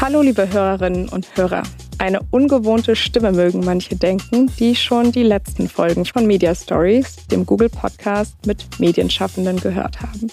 [0.00, 1.62] Hallo liebe Hörerinnen und Hörer.
[1.98, 7.44] Eine ungewohnte Stimme mögen manche denken, die schon die letzten Folgen von Media Stories, dem
[7.44, 10.28] Google Podcast mit Medienschaffenden gehört haben.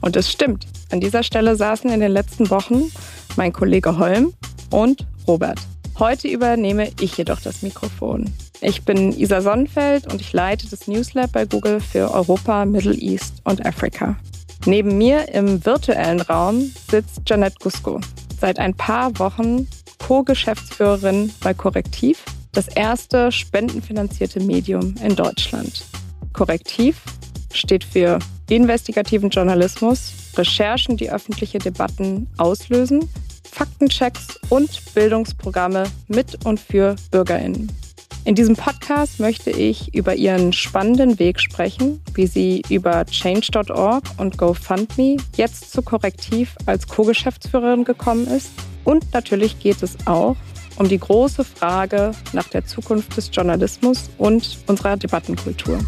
[0.00, 2.90] Und es stimmt, an dieser Stelle saßen in den letzten Wochen
[3.36, 4.32] mein Kollege Holm
[4.70, 5.60] und Robert.
[5.98, 8.24] Heute übernehme ich jedoch das Mikrofon.
[8.62, 13.34] Ich bin Isa Sonnenfeld und ich leite das Newslab bei Google für Europa, Middle East
[13.44, 14.16] und Afrika.
[14.64, 18.00] Neben mir im virtuellen Raum sitzt Janette Gusko,
[18.40, 19.68] seit ein paar Wochen
[19.98, 25.84] Co-Geschäftsführerin bei Korrektiv, das erste spendenfinanzierte Medium in Deutschland.
[26.32, 27.02] Korrektiv
[27.52, 28.18] steht für
[28.48, 33.08] investigativen Journalismus, Recherchen, die öffentliche Debatten auslösen,
[33.44, 37.70] Faktenchecks und Bildungsprogramme mit und für Bürgerinnen.
[38.24, 44.36] In diesem Podcast möchte ich über ihren spannenden Weg sprechen, wie sie über change.org und
[44.36, 48.50] GoFundMe jetzt zu Korrektiv als Co-Geschäftsführerin gekommen ist.
[48.84, 50.36] Und natürlich geht es auch
[50.76, 55.78] um die große Frage nach der Zukunft des Journalismus und unserer Debattenkultur.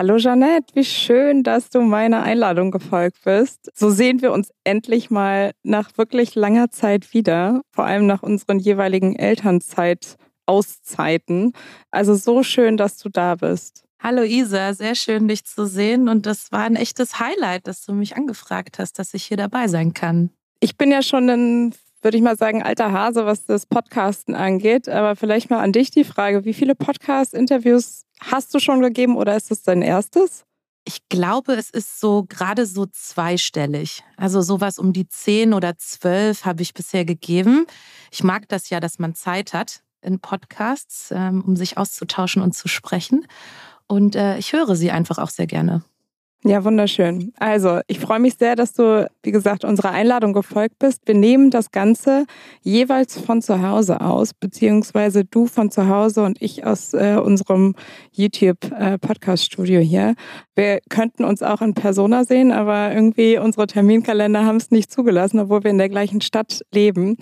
[0.00, 3.72] Hallo Jeanette, wie schön, dass du meiner Einladung gefolgt bist.
[3.74, 8.60] So sehen wir uns endlich mal nach wirklich langer Zeit wieder, vor allem nach unseren
[8.60, 11.52] jeweiligen Elternzeit-Auszeiten.
[11.90, 13.82] Also so schön, dass du da bist.
[14.00, 17.92] Hallo Isa, sehr schön dich zu sehen und das war ein echtes Highlight, dass du
[17.92, 20.30] mich angefragt hast, dass ich hier dabei sein kann.
[20.60, 24.88] Ich bin ja schon ein würde ich mal sagen, alter Hase, was das Podcasten angeht.
[24.88, 29.36] Aber vielleicht mal an dich die Frage, wie viele Podcast-Interviews hast du schon gegeben oder
[29.36, 30.44] ist das dein erstes?
[30.84, 34.02] Ich glaube, es ist so gerade so zweistellig.
[34.16, 37.66] Also sowas um die zehn oder zwölf habe ich bisher gegeben.
[38.10, 42.54] Ich mag das ja, dass man Zeit hat in Podcasts, ähm, um sich auszutauschen und
[42.54, 43.26] zu sprechen.
[43.86, 45.82] Und äh, ich höre sie einfach auch sehr gerne.
[46.44, 47.32] Ja, wunderschön.
[47.38, 51.02] Also, ich freue mich sehr, dass du, wie gesagt, unserer Einladung gefolgt bist.
[51.06, 52.26] Wir nehmen das Ganze
[52.62, 57.74] jeweils von zu Hause aus, beziehungsweise du von zu Hause und ich aus äh, unserem
[58.12, 60.14] YouTube-Podcast-Studio äh, hier.
[60.54, 65.40] Wir könnten uns auch in Persona sehen, aber irgendwie unsere Terminkalender haben es nicht zugelassen,
[65.40, 67.16] obwohl wir in der gleichen Stadt leben.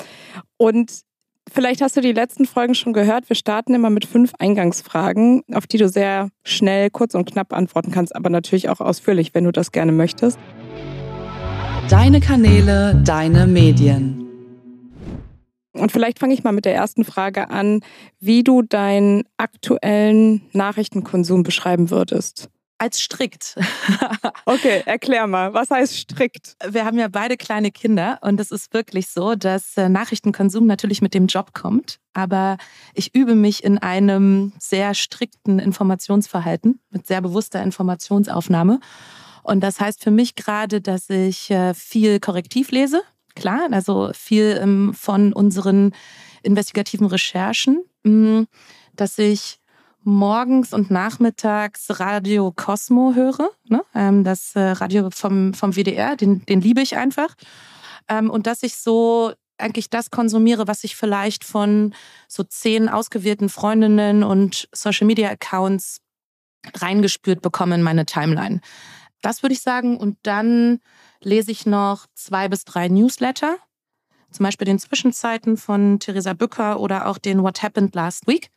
[0.58, 1.06] Und
[1.52, 3.28] Vielleicht hast du die letzten Folgen schon gehört.
[3.28, 7.92] Wir starten immer mit fünf Eingangsfragen, auf die du sehr schnell, kurz und knapp antworten
[7.92, 10.38] kannst, aber natürlich auch ausführlich, wenn du das gerne möchtest.
[11.88, 14.26] Deine Kanäle, deine Medien.
[15.72, 17.80] Und vielleicht fange ich mal mit der ersten Frage an,
[18.18, 23.56] wie du deinen aktuellen Nachrichtenkonsum beschreiben würdest als strikt.
[24.46, 26.56] okay, erklär mal, was heißt strikt?
[26.68, 31.02] Wir haben ja beide kleine Kinder und es ist wirklich so, dass äh, Nachrichtenkonsum natürlich
[31.02, 32.58] mit dem Job kommt, aber
[32.94, 38.80] ich übe mich in einem sehr strikten Informationsverhalten mit sehr bewusster Informationsaufnahme.
[39.42, 43.02] Und das heißt für mich gerade, dass ich äh, viel korrektiv lese,
[43.36, 45.94] klar, also viel ähm, von unseren
[46.42, 48.42] investigativen Recherchen, mm,
[48.94, 49.60] dass ich
[50.06, 53.50] morgens und nachmittags Radio Cosmo höre.
[53.68, 53.82] Ne?
[53.94, 57.34] Ähm, das äh, Radio vom, vom WDR, den, den liebe ich einfach.
[58.08, 61.94] Ähm, und dass ich so eigentlich das konsumiere, was ich vielleicht von
[62.28, 66.00] so zehn ausgewählten Freundinnen und Social Media Accounts
[66.74, 68.60] reingespürt bekomme in meine Timeline.
[69.22, 69.96] Das würde ich sagen.
[69.96, 70.80] Und dann
[71.20, 73.56] lese ich noch zwei bis drei Newsletter.
[74.30, 78.50] Zum Beispiel den Zwischenzeiten von Theresa Bücker oder auch den What Happened Last Week.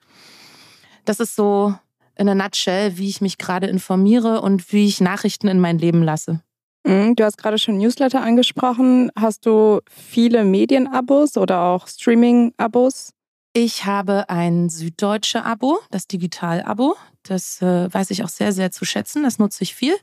[1.10, 1.74] Das ist so
[2.16, 6.04] in a nutshell, wie ich mich gerade informiere und wie ich Nachrichten in mein Leben
[6.04, 6.44] lasse.
[6.86, 9.10] Mhm, du hast gerade schon Newsletter angesprochen.
[9.16, 13.14] Hast du viele Medienabos oder auch Streaming-Abos?
[13.54, 16.96] Ich habe ein süddeutsche Abo, das Digital-Abo.
[17.24, 19.24] Das äh, weiß ich auch sehr, sehr zu schätzen.
[19.24, 19.96] Das nutze ich viel.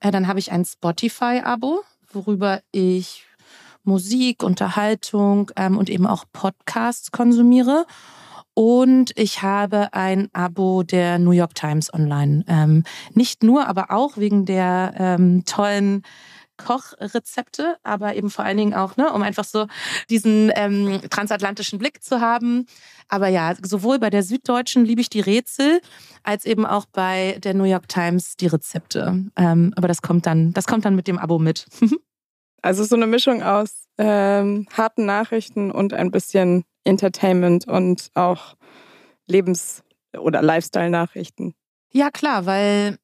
[0.00, 3.24] Äh, dann habe ich ein Spotify-Abo, worüber ich
[3.84, 7.86] Musik, Unterhaltung ähm, und eben auch Podcasts konsumiere.
[8.54, 12.44] Und ich habe ein Abo der New York Times online.
[12.46, 16.02] Ähm, nicht nur, aber auch wegen der ähm, tollen
[16.56, 19.66] Kochrezepte, aber eben vor allen Dingen auch, ne, um einfach so
[20.08, 22.66] diesen ähm, transatlantischen Blick zu haben.
[23.08, 25.80] Aber ja, sowohl bei der Süddeutschen liebe ich die Rätsel,
[26.22, 29.24] als eben auch bei der New York Times die Rezepte.
[29.36, 31.66] Ähm, aber das kommt dann, das kommt dann mit dem Abo mit.
[32.62, 38.54] also so eine Mischung aus ähm, harten Nachrichten und ein bisschen Entertainment und auch
[39.26, 39.82] Lebens-
[40.16, 41.54] oder Lifestyle-Nachrichten.
[41.92, 42.98] Ja, klar, weil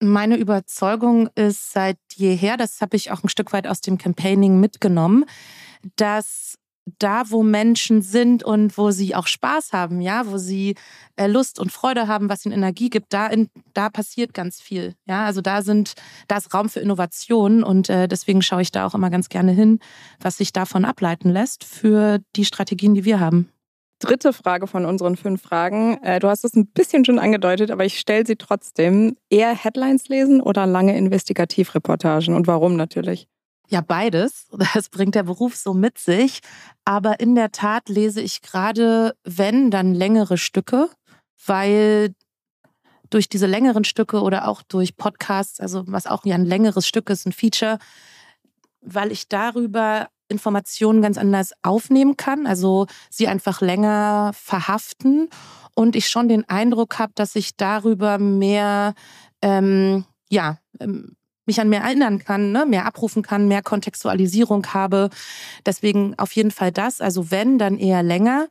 [0.00, 4.60] meine Überzeugung ist seit jeher, das habe ich auch ein Stück weit aus dem Campaigning
[4.60, 5.24] mitgenommen,
[5.96, 6.58] dass
[6.98, 10.74] da, wo Menschen sind und wo sie auch Spaß haben, ja, wo sie
[11.16, 14.94] äh, Lust und Freude haben, was ihnen Energie gibt, da, in, da passiert ganz viel.
[15.06, 15.94] Ja, also da sind,
[16.28, 19.52] da ist Raum für Innovation und äh, deswegen schaue ich da auch immer ganz gerne
[19.52, 19.80] hin,
[20.20, 23.48] was sich davon ableiten lässt für die Strategien, die wir haben.
[24.00, 25.96] Dritte Frage von unseren fünf Fragen.
[26.02, 29.16] Äh, du hast es ein bisschen schon angedeutet, aber ich stelle sie trotzdem.
[29.30, 33.28] Eher Headlines lesen oder lange Investigativreportagen und warum natürlich?
[33.68, 34.48] Ja, beides.
[34.74, 36.40] Das bringt der Beruf so mit sich.
[36.84, 40.90] Aber in der Tat lese ich gerade, wenn, dann längere Stücke,
[41.46, 42.14] weil
[43.10, 47.10] durch diese längeren Stücke oder auch durch Podcasts, also was auch ja ein längeres Stück
[47.10, 47.78] ist, ein Feature,
[48.80, 55.28] weil ich darüber Informationen ganz anders aufnehmen kann, also sie einfach länger verhaften
[55.74, 58.94] und ich schon den Eindruck habe, dass ich darüber mehr,
[59.42, 61.16] ähm, ja, ähm,
[61.46, 62.66] mich an mehr erinnern kann, ne?
[62.66, 65.10] mehr abrufen kann, mehr Kontextualisierung habe.
[65.66, 67.00] Deswegen auf jeden Fall das.
[67.00, 68.48] Also wenn, dann eher länger.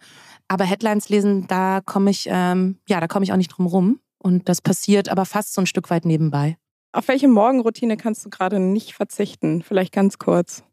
[0.47, 3.99] Aber Headlines lesen, da komme ich, ähm, ja, da komme ich auch nicht drum rum.
[4.19, 6.57] Und das passiert aber fast so ein Stück weit nebenbei.
[6.91, 9.63] Auf welche Morgenroutine kannst du gerade nicht verzichten?
[9.63, 10.63] Vielleicht ganz kurz.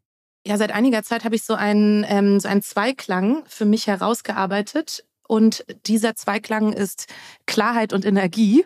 [0.45, 5.03] Ja, seit einiger Zeit habe ich so einen, ähm, so einen Zweiklang für mich herausgearbeitet.
[5.27, 7.07] Und dieser Zweiklang ist
[7.45, 8.65] Klarheit und Energie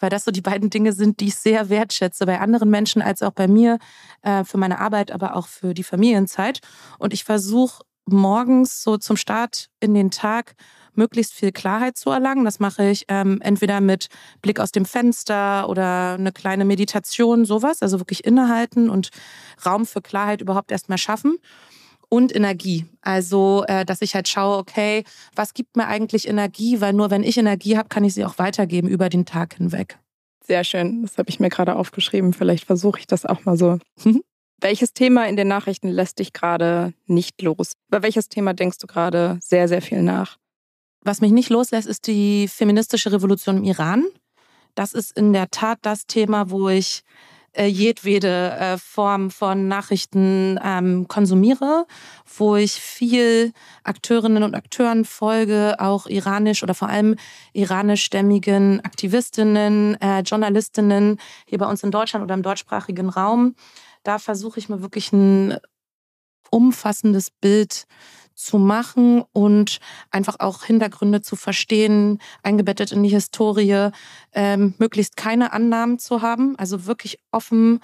[0.00, 3.22] weil das so die beiden Dinge sind, die ich sehr wertschätze bei anderen Menschen als
[3.22, 3.78] auch bei mir,
[4.22, 6.60] äh, für meine Arbeit, aber auch für die Familienzeit.
[6.98, 10.54] Und ich versuche morgens so zum Start in den Tag
[10.94, 12.44] möglichst viel Klarheit zu erlangen.
[12.44, 14.08] Das mache ich ähm, entweder mit
[14.40, 19.10] Blick aus dem Fenster oder eine kleine Meditation, sowas, also wirklich innehalten und
[19.64, 21.38] Raum für Klarheit überhaupt erstmal schaffen
[22.08, 22.86] und Energie.
[23.00, 25.04] Also, äh, dass ich halt schaue, okay,
[25.34, 26.80] was gibt mir eigentlich Energie?
[26.80, 29.98] Weil nur wenn ich Energie habe, kann ich sie auch weitergeben über den Tag hinweg.
[30.46, 31.02] Sehr schön.
[31.02, 32.32] Das habe ich mir gerade aufgeschrieben.
[32.32, 33.78] Vielleicht versuche ich das auch mal so.
[34.60, 37.72] welches Thema in den Nachrichten lässt dich gerade nicht los?
[37.88, 40.38] Über welches Thema denkst du gerade sehr, sehr viel nach?
[41.02, 44.04] Was mich nicht loslässt, ist die feministische Revolution im Iran.
[44.74, 47.02] Das ist in der Tat das Thema, wo ich
[47.56, 51.86] äh, jedwede äh, Form von Nachrichten ähm, konsumiere,
[52.36, 57.16] wo ich viel Akteurinnen und Akteuren folge, auch iranisch oder vor allem
[57.52, 63.54] iranischstämmigen Aktivistinnen, äh, Journalistinnen hier bei uns in Deutschland oder im deutschsprachigen Raum.
[64.02, 65.56] Da versuche ich mir wirklich ein
[66.50, 67.86] umfassendes Bild
[68.36, 69.78] zu machen und
[70.10, 73.90] einfach auch Hintergründe zu verstehen, eingebettet in die Historie,
[74.32, 77.80] ähm, möglichst keine Annahmen zu haben, also wirklich offen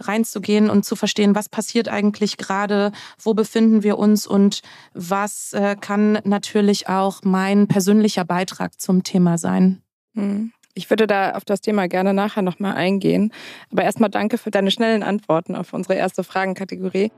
[0.00, 4.62] reinzugehen und zu verstehen, was passiert eigentlich gerade, wo befinden wir uns und
[4.94, 9.82] was äh, kann natürlich auch mein persönlicher Beitrag zum Thema sein.
[10.14, 10.52] Hm.
[10.74, 13.32] Ich würde da auf das Thema gerne nachher nochmal eingehen.
[13.72, 17.10] Aber erstmal danke für deine schnellen Antworten auf unsere erste Fragenkategorie.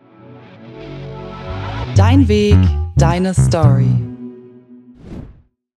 [1.96, 2.56] Dein Weg,
[2.96, 3.88] deine Story.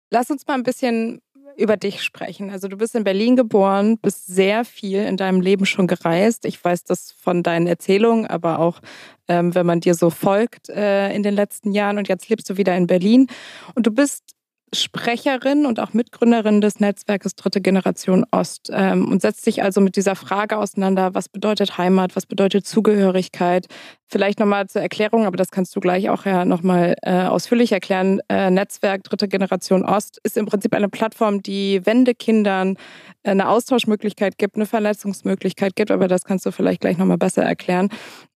[0.09, 1.21] Lass uns mal ein bisschen
[1.57, 2.49] über dich sprechen.
[2.49, 6.45] Also du bist in Berlin geboren, bist sehr viel in deinem Leben schon gereist.
[6.45, 8.79] Ich weiß das von deinen Erzählungen, aber auch
[9.27, 11.97] ähm, wenn man dir so folgt äh, in den letzten Jahren.
[11.97, 13.27] Und jetzt lebst du wieder in Berlin.
[13.75, 14.23] Und du bist
[14.73, 19.95] Sprecherin und auch Mitgründerin des Netzwerkes Dritte Generation Ost ähm, und setzt sich also mit
[19.95, 23.67] dieser Frage auseinander, was bedeutet Heimat, was bedeutet Zugehörigkeit.
[24.07, 28.21] Vielleicht nochmal zur Erklärung, aber das kannst du gleich auch ja nochmal äh, ausführlich erklären.
[28.29, 32.77] Äh, Netzwerk Dritte Generation Ost ist im Prinzip eine Plattform, die Wendekindern
[33.23, 37.89] eine Austauschmöglichkeit gibt, eine Vernetzungsmöglichkeit gibt, aber das kannst du vielleicht gleich nochmal besser erklären.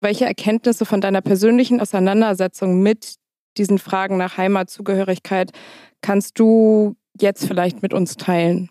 [0.00, 3.16] Welche Erkenntnisse von deiner persönlichen Auseinandersetzung mit
[3.56, 5.52] diesen Fragen nach Heimatzugehörigkeit
[6.04, 8.68] kannst du jetzt vielleicht mit uns teilen?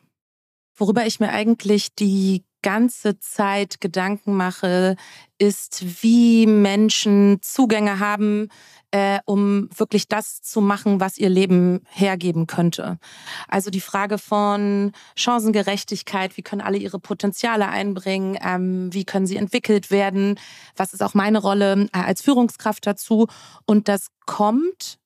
[0.75, 4.95] Worüber ich mir eigentlich die ganze Zeit Gedanken mache,
[5.39, 8.49] ist, wie Menschen Zugänge haben,
[8.91, 12.99] äh, um wirklich das zu machen, was ihr Leben hergeben könnte.
[13.47, 19.37] Also die Frage von Chancengerechtigkeit, wie können alle ihre Potenziale einbringen, ähm, wie können sie
[19.37, 20.39] entwickelt werden,
[20.75, 23.27] was ist auch meine Rolle äh, als Führungskraft dazu.
[23.65, 24.99] Und das kommt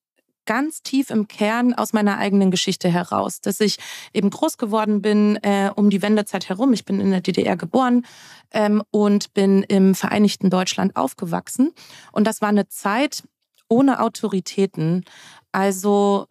[0.47, 3.77] ganz tief im Kern aus meiner eigenen Geschichte heraus, dass ich
[4.13, 6.73] eben groß geworden bin äh, um die Wendezeit herum.
[6.73, 8.03] Ich bin in der DDR geboren
[8.51, 11.73] ähm, und bin im Vereinigten Deutschland aufgewachsen.
[12.11, 13.23] Und das war eine Zeit
[13.69, 15.03] ohne Autoritäten.
[15.51, 16.27] Also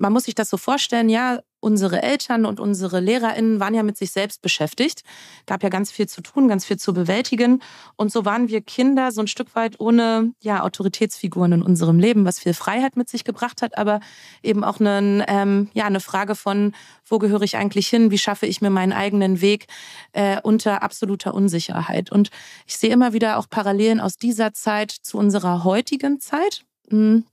[0.00, 3.98] man muss sich das so vorstellen, ja, unsere Eltern und unsere LehrerInnen waren ja mit
[3.98, 5.02] sich selbst beschäftigt.
[5.44, 7.60] Gab ja ganz viel zu tun, ganz viel zu bewältigen.
[7.96, 12.24] Und so waren wir Kinder so ein Stück weit ohne ja, Autoritätsfiguren in unserem Leben,
[12.24, 14.00] was viel Freiheit mit sich gebracht hat, aber
[14.42, 16.72] eben auch eine, ähm, ja, eine Frage von,
[17.04, 18.10] wo gehöre ich eigentlich hin?
[18.10, 19.66] Wie schaffe ich mir meinen eigenen Weg
[20.12, 22.10] äh, unter absoluter Unsicherheit?
[22.10, 22.30] Und
[22.66, 26.64] ich sehe immer wieder auch Parallelen aus dieser Zeit zu unserer heutigen Zeit.
[26.88, 27.24] Hm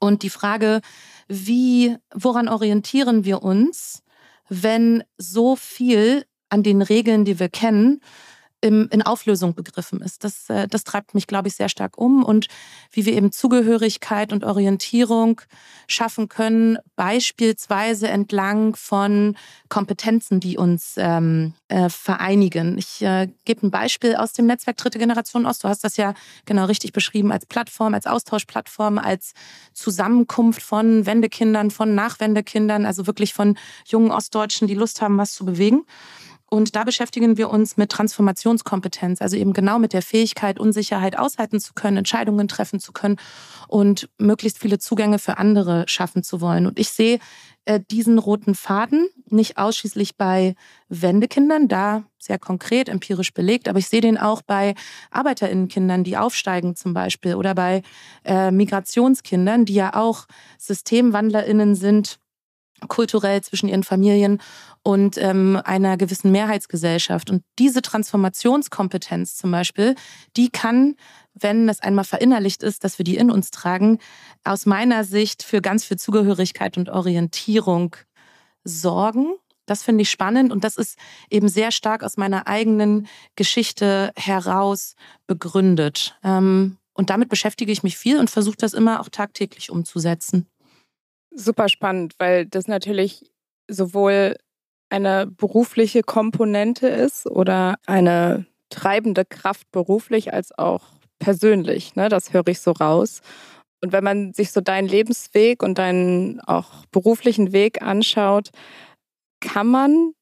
[0.00, 0.80] Und die Frage,
[1.28, 4.02] wie, woran orientieren wir uns,
[4.48, 8.00] wenn so viel an den Regeln, die wir kennen,
[8.60, 10.24] im, in Auflösung begriffen ist.
[10.24, 12.24] Das, äh, das treibt mich, glaube ich, sehr stark um.
[12.24, 12.48] Und
[12.90, 15.40] wie wir eben Zugehörigkeit und Orientierung
[15.86, 19.36] schaffen können, beispielsweise entlang von
[19.68, 22.78] Kompetenzen, die uns ähm, äh, vereinigen.
[22.78, 25.62] Ich äh, gebe ein Beispiel aus dem Netzwerk Dritte Generation Ost.
[25.62, 29.34] Du hast das ja genau richtig beschrieben als Plattform, als Austauschplattform, als
[29.72, 35.44] Zusammenkunft von Wendekindern, von Nachwendekindern, also wirklich von jungen Ostdeutschen, die Lust haben, was zu
[35.44, 35.84] bewegen.
[36.50, 41.60] Und da beschäftigen wir uns mit Transformationskompetenz, also eben genau mit der Fähigkeit, Unsicherheit aushalten
[41.60, 43.16] zu können, Entscheidungen treffen zu können
[43.68, 46.66] und möglichst viele Zugänge für andere schaffen zu wollen.
[46.66, 47.18] Und ich sehe
[47.66, 50.54] äh, diesen roten Faden nicht ausschließlich bei
[50.88, 54.74] Wendekindern, da sehr konkret, empirisch belegt, aber ich sehe den auch bei
[55.10, 57.82] Arbeiterinnenkindern, die aufsteigen zum Beispiel, oder bei
[58.24, 60.26] äh, Migrationskindern, die ja auch
[60.56, 62.18] Systemwandlerinnen sind,
[62.86, 64.40] kulturell zwischen ihren Familien
[64.82, 67.30] und ähm, einer gewissen Mehrheitsgesellschaft.
[67.30, 69.94] Und diese Transformationskompetenz zum Beispiel,
[70.36, 70.94] die kann,
[71.34, 73.98] wenn es einmal verinnerlicht ist, dass wir die in uns tragen,
[74.44, 77.96] aus meiner Sicht für ganz viel Zugehörigkeit und Orientierung
[78.64, 79.34] sorgen.
[79.66, 83.06] Das finde ich spannend und das ist eben sehr stark aus meiner eigenen
[83.36, 84.94] Geschichte heraus
[85.26, 86.16] begründet.
[86.24, 90.48] Ähm, und damit beschäftige ich mich viel und versuche das immer auch tagtäglich umzusetzen.
[91.38, 93.30] Super spannend, weil das natürlich
[93.70, 94.36] sowohl
[94.90, 100.82] eine berufliche Komponente ist oder eine treibende Kraft beruflich als auch
[101.18, 101.94] persönlich.
[101.94, 102.08] Ne?
[102.08, 103.20] Das höre ich so raus.
[103.80, 108.50] Und wenn man sich so deinen Lebensweg und deinen auch beruflichen Weg anschaut,
[109.40, 110.12] kann man,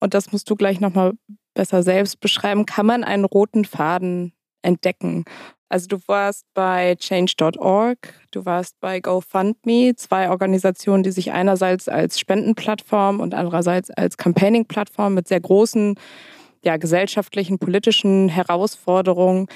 [0.00, 1.14] und das musst du gleich nochmal
[1.54, 5.24] besser selbst beschreiben, kann man einen roten Faden entdecken.
[5.68, 7.98] Also du warst bei change.org,
[8.30, 15.14] du warst bei GoFundMe, zwei Organisationen, die sich einerseits als Spendenplattform und andererseits als Campaigning-Plattform
[15.14, 15.98] mit sehr großen
[16.64, 19.46] ja, gesellschaftlichen, politischen Herausforderungen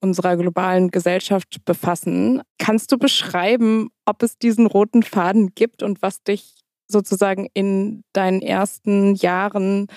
[0.00, 2.42] unserer globalen Gesellschaft befassen.
[2.58, 6.54] Kannst du beschreiben, ob es diesen roten Faden gibt und was dich
[6.86, 9.88] sozusagen in deinen ersten Jahren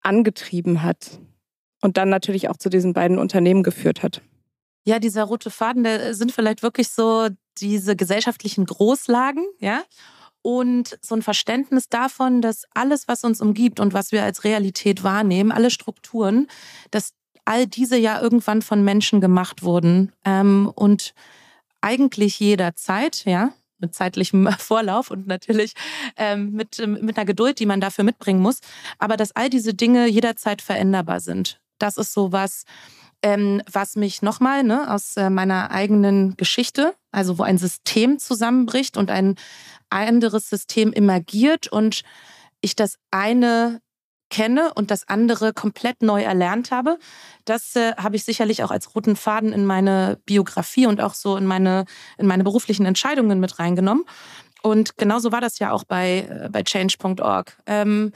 [0.00, 1.18] angetrieben hat
[1.82, 4.22] und dann natürlich auch zu diesen beiden Unternehmen geführt hat?
[4.84, 9.82] Ja, dieser rote Faden, der sind vielleicht wirklich so diese gesellschaftlichen Großlagen, ja.
[10.44, 15.04] Und so ein Verständnis davon, dass alles, was uns umgibt und was wir als Realität
[15.04, 16.48] wahrnehmen, alle Strukturen,
[16.90, 17.12] dass
[17.44, 20.12] all diese ja irgendwann von Menschen gemacht wurden.
[20.24, 21.14] Ähm, und
[21.80, 25.74] eigentlich jederzeit, ja, mit zeitlichem Vorlauf und natürlich
[26.16, 28.60] ähm, mit, mit einer Geduld, die man dafür mitbringen muss.
[28.98, 31.60] Aber dass all diese Dinge jederzeit veränderbar sind.
[31.78, 32.64] Das ist so was,
[33.22, 38.96] ähm, was mich nochmal ne, aus äh, meiner eigenen Geschichte, also wo ein System zusammenbricht
[38.96, 39.36] und ein
[39.90, 42.02] anderes System emergiert und
[42.60, 43.80] ich das eine
[44.30, 46.98] kenne und das andere komplett neu erlernt habe.
[47.44, 51.36] Das äh, habe ich sicherlich auch als roten Faden in meine Biografie und auch so
[51.36, 51.84] in meine,
[52.16, 54.04] in meine beruflichen Entscheidungen mit reingenommen.
[54.62, 57.58] Und genauso war das ja auch bei, äh, bei change.org.
[57.66, 58.12] Ähm,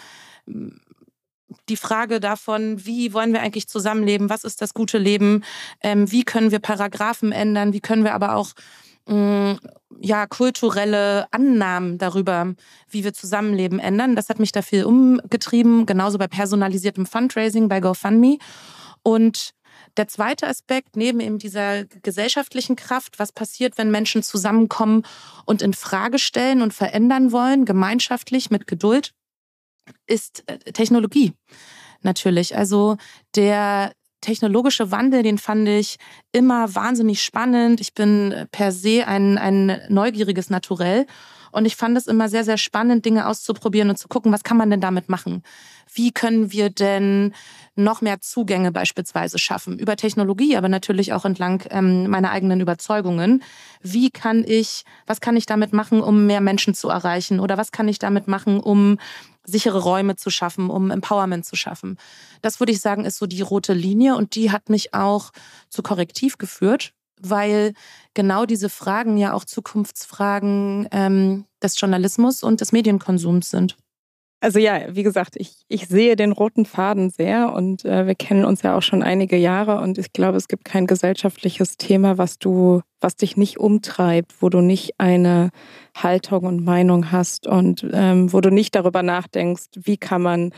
[1.68, 5.44] die Frage davon, wie wollen wir eigentlich zusammenleben, was ist das gute Leben,
[5.80, 8.52] ähm, wie können wir Paragraphen ändern, wie können wir aber auch
[9.06, 9.58] mh, mm,
[10.00, 12.54] ja, kulturelle Annahmen darüber,
[12.90, 14.16] wie wir zusammenleben, ändern.
[14.16, 18.38] Das hat mich da viel umgetrieben, genauso bei personalisiertem Fundraising bei GoFundMe.
[19.02, 19.52] Und
[19.96, 25.02] der zweite Aspekt, neben eben dieser gesellschaftlichen Kraft, was passiert, wenn Menschen zusammenkommen
[25.46, 29.14] und in Frage stellen und verändern wollen, gemeinschaftlich mit Geduld,
[30.06, 31.32] ist äh, Technologie
[32.02, 32.56] natürlich.
[32.56, 32.96] Also
[33.34, 35.96] der technologische Wandel, den fand ich
[36.32, 37.80] immer wahnsinnig spannend.
[37.80, 41.06] Ich bin äh, per se ein, ein neugieriges Naturell.
[41.52, 44.58] Und ich fand es immer sehr, sehr spannend, Dinge auszuprobieren und zu gucken, was kann
[44.58, 45.42] man denn damit machen?
[45.90, 47.32] Wie können wir denn
[47.76, 49.78] noch mehr Zugänge beispielsweise schaffen?
[49.78, 53.42] Über Technologie, aber natürlich auch entlang ähm, meiner eigenen Überzeugungen.
[53.80, 57.40] Wie kann ich, was kann ich damit machen, um mehr Menschen zu erreichen?
[57.40, 58.98] Oder was kann ich damit machen, um
[59.46, 61.98] sichere Räume zu schaffen, um Empowerment zu schaffen.
[62.42, 65.32] Das würde ich sagen, ist so die rote Linie und die hat mich auch
[65.70, 67.72] zu Korrektiv geführt, weil
[68.14, 73.76] genau diese Fragen ja auch Zukunftsfragen ähm, des Journalismus und des Medienkonsums sind.
[74.40, 78.44] Also ja, wie gesagt, ich, ich sehe den roten Faden sehr und äh, wir kennen
[78.44, 82.38] uns ja auch schon einige Jahre und ich glaube, es gibt kein gesellschaftliches Thema, was
[82.38, 85.50] du, was dich nicht umtreibt, wo du nicht eine
[85.96, 90.52] Haltung und Meinung hast und ähm, wo du nicht darüber nachdenkst, wie kann man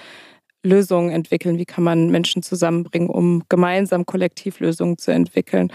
[0.64, 5.72] Lösungen entwickeln, wie kann man Menschen zusammenbringen, um gemeinsam Kollektivlösungen zu entwickeln.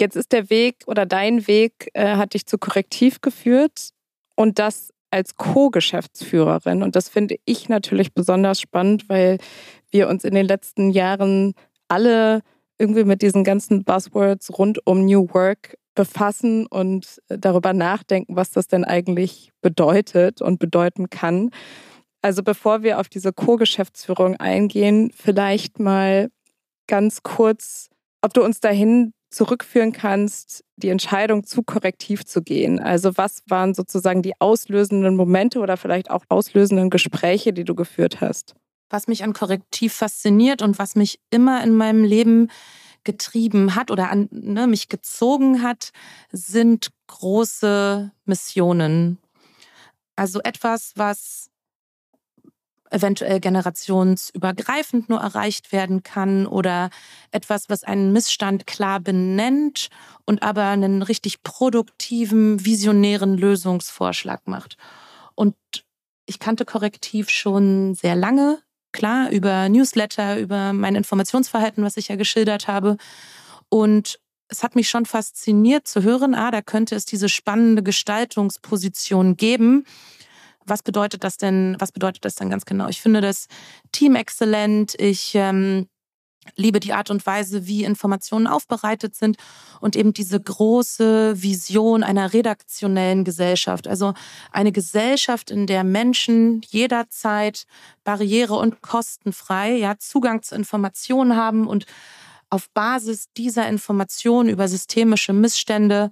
[0.00, 3.90] Jetzt ist der Weg oder dein Weg äh, hat dich zu Korrektiv geführt
[4.36, 6.82] und das als Co-Geschäftsführerin.
[6.82, 9.38] Und das finde ich natürlich besonders spannend, weil
[9.90, 11.54] wir uns in den letzten Jahren
[11.88, 12.42] alle
[12.78, 18.68] irgendwie mit diesen ganzen Buzzwords rund um New Work befassen und darüber nachdenken, was das
[18.68, 21.50] denn eigentlich bedeutet und bedeuten kann.
[22.22, 26.28] Also bevor wir auf diese Co-Geschäftsführung eingehen, vielleicht mal
[26.86, 27.88] ganz kurz,
[28.22, 32.80] ob du uns dahin zurückführen kannst, die Entscheidung zu korrektiv zu gehen.
[32.80, 38.20] Also was waren sozusagen die auslösenden Momente oder vielleicht auch auslösenden Gespräche, die du geführt
[38.20, 38.54] hast?
[38.90, 42.48] Was mich an Korrektiv fasziniert und was mich immer in meinem Leben
[43.04, 45.90] getrieben hat oder an, ne, mich gezogen hat,
[46.32, 49.18] sind große Missionen.
[50.16, 51.50] Also etwas, was
[52.90, 56.90] eventuell generationsübergreifend nur erreicht werden kann oder
[57.30, 59.88] etwas, was einen Missstand klar benennt
[60.24, 64.76] und aber einen richtig produktiven, visionären Lösungsvorschlag macht.
[65.34, 65.54] Und
[66.26, 68.58] ich kannte Korrektiv schon sehr lange,
[68.92, 72.96] klar, über Newsletter, über mein Informationsverhalten, was ich ja geschildert habe.
[73.68, 74.18] Und
[74.48, 79.84] es hat mich schon fasziniert zu hören, ah, da könnte es diese spannende Gestaltungsposition geben
[80.68, 82.88] was bedeutet das denn, was bedeutet das dann ganz genau?
[82.88, 83.46] Ich finde das
[83.92, 84.94] Team exzellent.
[84.98, 85.88] Ich ähm,
[86.56, 89.36] liebe die Art und Weise, wie Informationen aufbereitet sind
[89.80, 93.86] und eben diese große Vision einer redaktionellen Gesellschaft.
[93.86, 94.14] Also
[94.50, 97.64] eine Gesellschaft, in der Menschen jederzeit
[98.04, 101.86] barriere- und kostenfrei ja, Zugang zu Informationen haben und
[102.50, 106.10] auf Basis dieser Informationen über systemische Missstände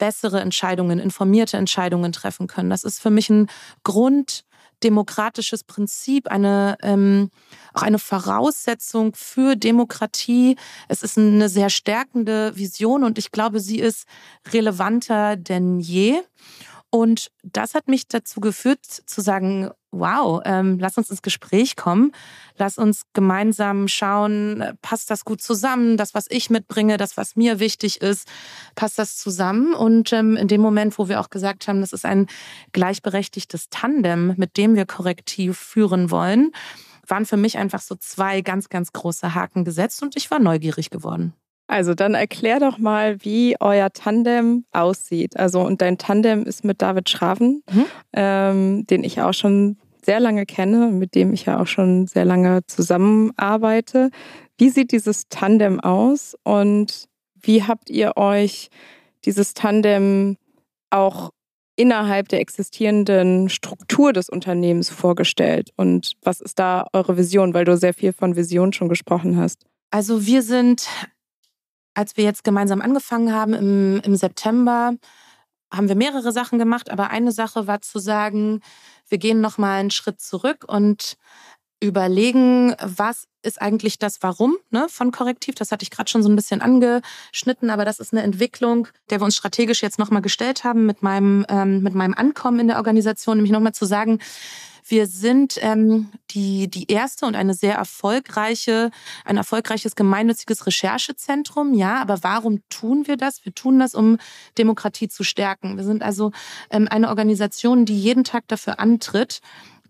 [0.00, 2.70] bessere Entscheidungen, informierte Entscheidungen treffen können.
[2.70, 3.48] Das ist für mich ein
[3.84, 7.30] grunddemokratisches Prinzip, eine, ähm,
[7.74, 10.56] auch eine Voraussetzung für Demokratie.
[10.88, 14.06] Es ist eine sehr stärkende Vision und ich glaube, sie ist
[14.52, 16.16] relevanter denn je.
[16.90, 22.12] Und das hat mich dazu geführt zu sagen, wow, ähm, lass uns ins Gespräch kommen,
[22.56, 27.60] lass uns gemeinsam schauen, passt das gut zusammen, das, was ich mitbringe, das, was mir
[27.60, 28.28] wichtig ist,
[28.74, 29.72] passt das zusammen?
[29.72, 32.26] Und ähm, in dem Moment, wo wir auch gesagt haben, das ist ein
[32.72, 36.52] gleichberechtigtes Tandem, mit dem wir korrektiv führen wollen,
[37.06, 40.90] waren für mich einfach so zwei ganz, ganz große Haken gesetzt und ich war neugierig
[40.90, 41.34] geworden.
[41.70, 45.38] Also dann erklär doch mal, wie euer Tandem aussieht.
[45.38, 47.84] Also und dein Tandem ist mit David Schraven, mhm.
[48.12, 52.24] ähm, den ich auch schon sehr lange kenne, mit dem ich ja auch schon sehr
[52.24, 54.10] lange zusammenarbeite.
[54.58, 57.04] Wie sieht dieses Tandem aus und
[57.40, 58.68] wie habt ihr euch
[59.24, 60.38] dieses Tandem
[60.90, 61.30] auch
[61.76, 65.70] innerhalb der existierenden Struktur des Unternehmens vorgestellt?
[65.76, 69.66] Und was ist da eure Vision, weil du sehr viel von Vision schon gesprochen hast?
[69.92, 70.88] Also wir sind
[71.94, 74.94] als wir jetzt gemeinsam angefangen haben im, im September,
[75.72, 78.60] haben wir mehrere Sachen gemacht, aber eine Sache war zu sagen,
[79.08, 81.16] wir gehen noch mal einen Schritt zurück und
[81.82, 85.54] überlegen, was ist eigentlich das Warum ne, von Korrektiv.
[85.54, 89.20] Das hatte ich gerade schon so ein bisschen angeschnitten, aber das ist eine Entwicklung, der
[89.20, 92.76] wir uns strategisch jetzt nochmal gestellt haben mit meinem, ähm, mit meinem Ankommen in der
[92.76, 94.18] Organisation, nämlich nochmal zu sagen,
[94.86, 98.90] wir sind ähm, die, die erste und eine sehr erfolgreiche,
[99.24, 101.74] ein erfolgreiches gemeinnütziges Recherchezentrum.
[101.74, 103.44] Ja, aber warum tun wir das?
[103.44, 104.18] Wir tun das, um
[104.58, 105.76] Demokratie zu stärken.
[105.76, 106.32] Wir sind also
[106.70, 109.40] ähm, eine Organisation, die jeden Tag dafür antritt,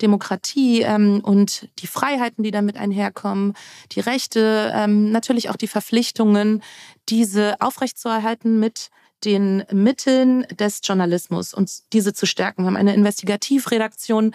[0.01, 3.55] Demokratie ähm, und die Freiheiten, die damit einherkommen,
[3.93, 6.63] die Rechte, ähm, natürlich auch die Verpflichtungen,
[7.09, 8.91] diese aufrechtzuerhalten mit
[9.25, 12.63] den Mitteln des Journalismus und diese zu stärken.
[12.63, 14.35] Wir haben eine Investigativredaktion,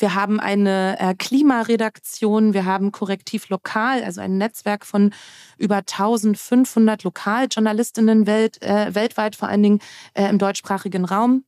[0.00, 5.12] wir haben eine äh, Klimaredaktion, wir haben Korrektiv Lokal, also ein Netzwerk von
[5.58, 9.78] über 1500 Lokaljournalistinnen welt, äh, weltweit, vor allen Dingen
[10.14, 11.44] äh, im deutschsprachigen Raum.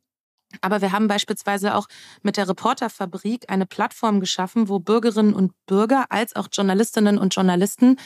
[0.61, 1.87] Aber wir haben beispielsweise auch
[2.23, 7.97] mit der Reporterfabrik eine Plattform geschaffen, wo Bürgerinnen und Bürger als auch Journalistinnen und Journalisten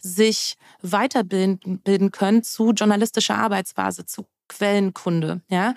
[0.00, 5.74] sich weiterbilden können zu journalistischer Arbeitsweise, zu Quellenkunde, ja.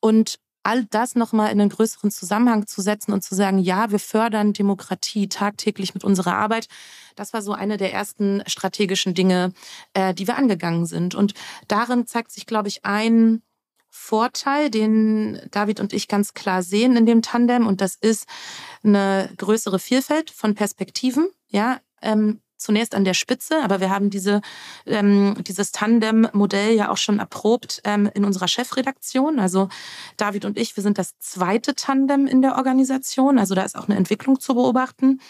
[0.00, 3.98] Und all das nochmal in einen größeren Zusammenhang zu setzen und zu sagen, ja, wir
[3.98, 6.68] fördern Demokratie tagtäglich mit unserer Arbeit.
[7.16, 9.52] Das war so eine der ersten strategischen Dinge,
[9.94, 11.14] äh, die wir angegangen sind.
[11.14, 11.34] Und
[11.68, 13.42] darin zeigt sich, glaube ich, ein
[13.90, 17.66] Vorteil, den David und ich ganz klar sehen in dem Tandem.
[17.66, 18.26] Und das ist
[18.82, 21.28] eine größere Vielfalt von Perspektiven.
[21.48, 24.40] Ja, ähm, zunächst an der Spitze, aber wir haben diese,
[24.86, 29.38] ähm, dieses Tandem-Modell ja auch schon erprobt ähm, in unserer Chefredaktion.
[29.38, 29.68] Also
[30.16, 33.38] David und ich, wir sind das zweite Tandem in der Organisation.
[33.38, 35.20] Also da ist auch eine Entwicklung zu beobachten.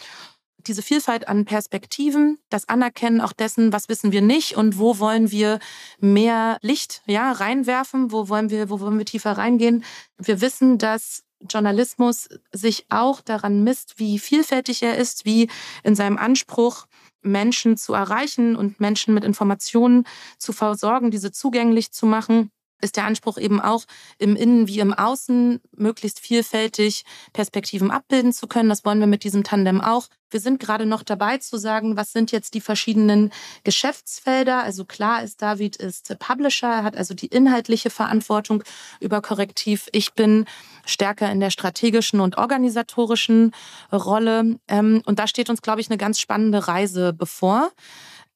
[0.67, 5.33] diese Vielfalt an Perspektiven, das Anerkennen auch dessen, was wissen wir nicht und wo wollen
[5.33, 5.59] wir
[5.99, 9.83] mehr Licht ja, reinwerfen, wo wollen wir, wo wollen wir tiefer reingehen.
[10.19, 15.49] Wir wissen, dass Journalismus sich auch daran misst, wie vielfältig er ist, wie
[15.83, 16.87] in seinem Anspruch
[17.23, 20.05] Menschen zu erreichen und Menschen mit Informationen
[20.39, 22.51] zu versorgen, diese zugänglich zu machen
[22.83, 23.85] ist der Anspruch eben auch
[24.19, 28.69] im Innen wie im Außen möglichst vielfältig Perspektiven abbilden zu können.
[28.69, 30.09] Das wollen wir mit diesem Tandem auch.
[30.31, 33.31] Wir sind gerade noch dabei zu sagen, was sind jetzt die verschiedenen
[33.65, 34.63] Geschäftsfelder.
[34.63, 38.65] Also klar ist, David ist Publisher, hat also die inhaltliche Verantwortung
[39.01, 39.89] über Korrektiv.
[39.93, 40.47] Ich bin
[40.87, 43.53] stärker in der strategischen und organisatorischen
[43.93, 44.59] Rolle.
[44.69, 47.71] Ähm, und da steht uns, glaube ich, eine ganz spannende Reise bevor.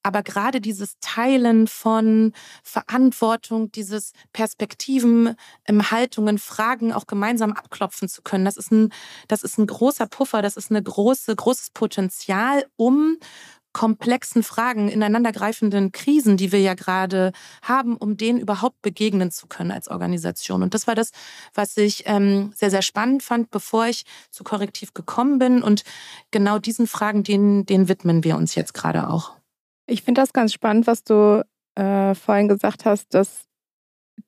[0.06, 5.34] Aber gerade dieses Teilen von Verantwortung, dieses Perspektiven,
[5.68, 8.92] Haltungen, Fragen auch gemeinsam abklopfen zu können, das ist ein,
[9.26, 13.16] das ist ein großer Puffer, das ist eine große, großes Potenzial, um
[13.72, 19.72] komplexen Fragen, ineinandergreifenden Krisen, die wir ja gerade haben, um denen überhaupt begegnen zu können
[19.72, 20.62] als Organisation.
[20.62, 21.10] Und das war das,
[21.52, 25.64] was ich ähm, sehr, sehr spannend fand, bevor ich zu Korrektiv gekommen bin.
[25.64, 25.82] Und
[26.30, 29.36] genau diesen Fragen, denen, denen widmen wir uns jetzt gerade auch.
[29.86, 31.44] Ich finde das ganz spannend, was du
[31.76, 33.44] äh, vorhin gesagt hast, dass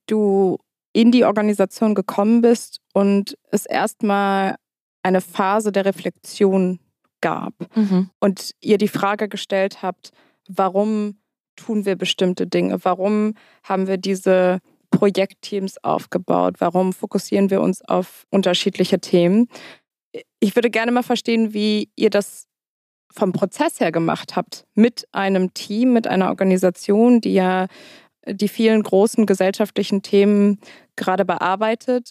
[0.06, 0.58] du
[0.92, 4.56] in die Organisation gekommen bist und es erstmal
[5.02, 6.80] eine Phase der Reflexion
[7.20, 8.10] gab mhm.
[8.20, 10.10] und ihr die Frage gestellt habt,
[10.48, 11.18] warum
[11.56, 12.84] tun wir bestimmte Dinge?
[12.84, 16.56] Warum haben wir diese Projektteams aufgebaut?
[16.58, 19.48] Warum fokussieren wir uns auf unterschiedliche Themen?
[20.40, 22.47] Ich würde gerne mal verstehen, wie ihr das
[23.12, 27.66] vom Prozess her gemacht habt mit einem Team, mit einer Organisation, die ja
[28.26, 30.60] die vielen großen gesellschaftlichen Themen
[30.96, 32.10] gerade bearbeitet,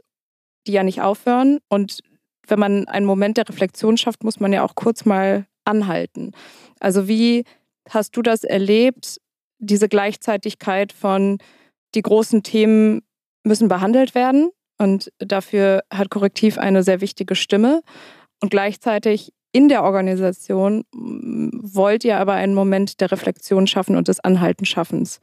[0.66, 1.60] die ja nicht aufhören.
[1.70, 2.00] Und
[2.48, 6.32] wenn man einen Moment der Reflexion schafft, muss man ja auch kurz mal anhalten.
[6.80, 7.44] Also wie
[7.90, 9.20] hast du das erlebt,
[9.60, 11.40] diese Gleichzeitigkeit von
[11.96, 13.02] die großen Themen
[13.44, 17.82] müssen behandelt werden und dafür hat Korrektiv eine sehr wichtige Stimme
[18.42, 24.20] und gleichzeitig in der Organisation wollt ihr aber einen Moment der Reflexion schaffen und des
[24.20, 25.20] Anhaltenschaffens.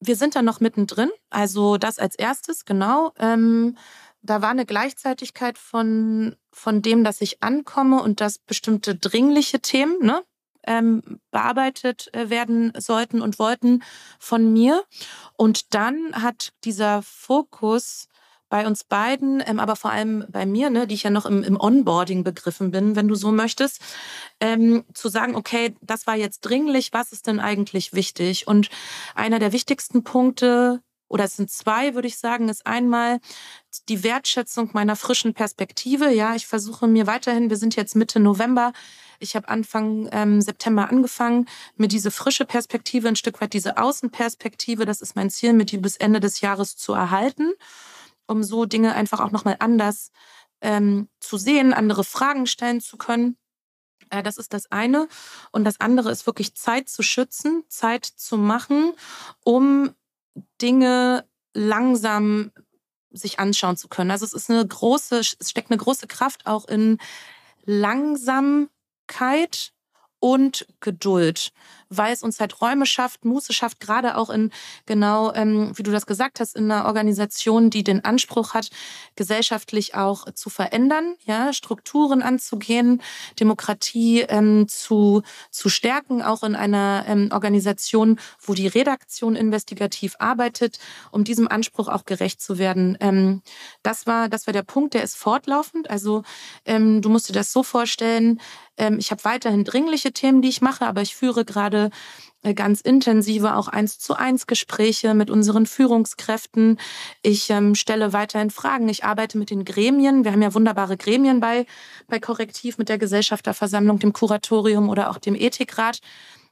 [0.00, 1.10] Wir sind da noch mittendrin.
[1.28, 3.12] Also das als erstes, genau.
[3.18, 3.76] Ähm,
[4.22, 9.98] da war eine Gleichzeitigkeit von, von dem, dass ich ankomme und dass bestimmte dringliche Themen
[10.00, 10.22] ne,
[10.66, 13.82] ähm, bearbeitet äh, werden sollten und wollten
[14.18, 14.82] von mir.
[15.36, 18.08] Und dann hat dieser Fokus
[18.48, 21.42] bei uns beiden, ähm, aber vor allem bei mir, ne, die ich ja noch im,
[21.42, 23.80] im Onboarding begriffen bin, wenn du so möchtest,
[24.40, 28.46] ähm, zu sagen, okay, das war jetzt dringlich, was ist denn eigentlich wichtig?
[28.46, 28.70] Und
[29.14, 33.18] einer der wichtigsten Punkte, oder es sind zwei, würde ich sagen, ist einmal
[33.88, 36.10] die Wertschätzung meiner frischen Perspektive.
[36.12, 38.72] Ja, ich versuche mir weiterhin, wir sind jetzt Mitte November,
[39.18, 44.84] ich habe Anfang ähm, September angefangen, mir diese frische Perspektive, ein Stück weit diese Außenperspektive,
[44.84, 47.52] das ist mein Ziel, mit die bis Ende des Jahres zu erhalten
[48.28, 50.12] um so Dinge einfach auch nochmal anders
[50.60, 53.36] ähm, zu sehen, andere Fragen stellen zu können.
[54.10, 55.08] Äh, das ist das eine.
[55.50, 58.92] Und das andere ist wirklich Zeit zu schützen, Zeit zu machen,
[59.44, 59.94] um
[60.60, 62.52] Dinge langsam
[63.10, 64.10] sich anschauen zu können.
[64.10, 66.98] Also es ist eine große, es steckt eine große Kraft auch in
[67.64, 69.72] Langsamkeit
[70.20, 71.52] und Geduld,
[71.90, 74.50] weil es uns halt Räume schafft, Muße schafft, gerade auch in
[74.86, 78.70] genau, ähm, wie du das gesagt hast, in einer Organisation, die den Anspruch hat,
[79.16, 83.02] gesellschaftlich auch zu verändern, ja, Strukturen anzugehen,
[83.40, 90.78] Demokratie ähm, zu, zu stärken, auch in einer ähm, Organisation, wo die Redaktion investigativ arbeitet,
[91.10, 92.96] um diesem Anspruch auch gerecht zu werden.
[93.00, 93.42] Ähm,
[93.82, 95.90] das war, das war der Punkt, der ist fortlaufend.
[95.90, 96.22] Also
[96.64, 98.40] ähm, du musst dir das so vorstellen,
[98.78, 101.77] ähm, ich habe weiterhin dringliche Themen, die ich mache, aber ich führe gerade
[102.42, 106.78] äh, ganz intensive auch eins zu eins Gespräche mit unseren Führungskräften.
[107.22, 108.88] Ich ähm, stelle weiterhin Fragen.
[108.88, 110.24] Ich arbeite mit den Gremien.
[110.24, 111.66] Wir haben ja wunderbare Gremien bei,
[112.06, 116.00] bei Korrektiv mit der Gesellschafterversammlung, dem Kuratorium oder auch dem Ethikrat.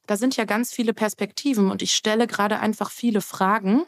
[0.06, 3.82] Da sind ja ganz viele Perspektiven und ich stelle gerade einfach viele Fragen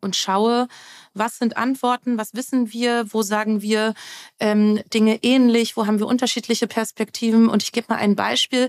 [0.00, 0.68] und schaue,
[1.14, 3.94] was sind Antworten, was wissen wir, wo sagen wir
[4.38, 7.48] ähm, Dinge ähnlich, wo haben wir unterschiedliche Perspektiven.
[7.48, 8.68] Und ich gebe mal ein Beispiel.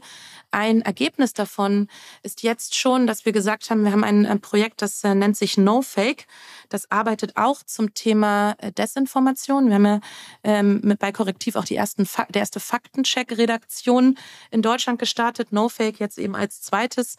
[0.51, 1.89] Ein Ergebnis davon
[2.23, 5.35] ist jetzt schon, dass wir gesagt haben, wir haben ein, ein Projekt, das äh, nennt
[5.35, 6.25] sich No Fake.
[6.69, 9.67] Das arbeitet auch zum Thema äh, Desinformation.
[9.67, 9.99] Wir haben ja
[10.43, 14.17] ähm, mit bei Korrektiv auch die ersten, der erste Faktencheck-Redaktion
[14.51, 15.51] in Deutschland gestartet.
[15.51, 17.17] No Fake jetzt eben als zweites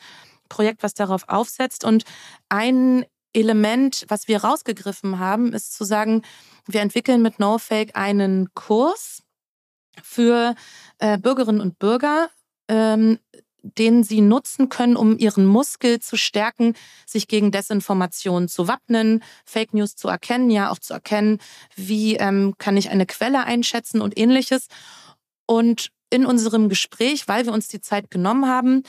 [0.49, 1.85] Projekt, was darauf aufsetzt.
[1.85, 2.05] Und
[2.49, 6.23] ein Element, was wir rausgegriffen haben, ist zu sagen,
[6.67, 9.23] wir entwickeln mit NoFake einen Kurs
[10.03, 10.55] für
[10.99, 12.31] äh, Bürgerinnen und Bürger,
[12.69, 13.19] ähm,
[13.63, 16.75] den sie nutzen können, um ihren Muskel zu stärken,
[17.07, 21.39] sich gegen Desinformation zu wappnen, Fake News zu erkennen, ja auch zu erkennen,
[21.75, 24.69] wie ähm, kann ich eine Quelle einschätzen und ähnliches.
[25.47, 28.83] Und in unserem Gespräch, weil wir uns die Zeit genommen haben,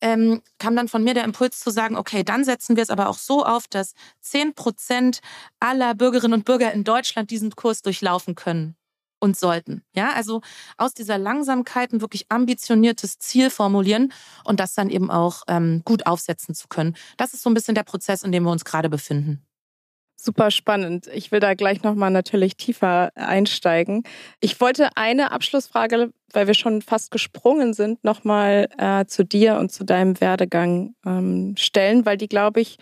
[0.00, 3.08] ähm, kam dann von mir der Impuls zu sagen, okay, dann setzen wir es aber
[3.08, 5.20] auch so auf, dass 10 Prozent
[5.60, 8.76] aller Bürgerinnen und Bürger in Deutschland diesen Kurs durchlaufen können
[9.20, 9.82] und sollten.
[9.94, 10.40] Ja, also
[10.76, 14.12] aus dieser Langsamkeit ein wirklich ambitioniertes Ziel formulieren
[14.44, 16.96] und das dann eben auch ähm, gut aufsetzen zu können.
[17.16, 19.47] Das ist so ein bisschen der Prozess, in dem wir uns gerade befinden.
[20.20, 21.06] Super spannend.
[21.14, 24.02] Ich will da gleich nochmal natürlich tiefer einsteigen.
[24.40, 29.70] Ich wollte eine Abschlussfrage, weil wir schon fast gesprungen sind, nochmal äh, zu dir und
[29.70, 32.78] zu deinem Werdegang ähm, stellen, weil die, glaube ich,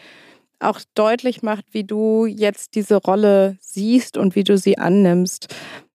[0.61, 5.55] auch deutlich macht, wie du jetzt diese Rolle siehst und wie du sie annimmst.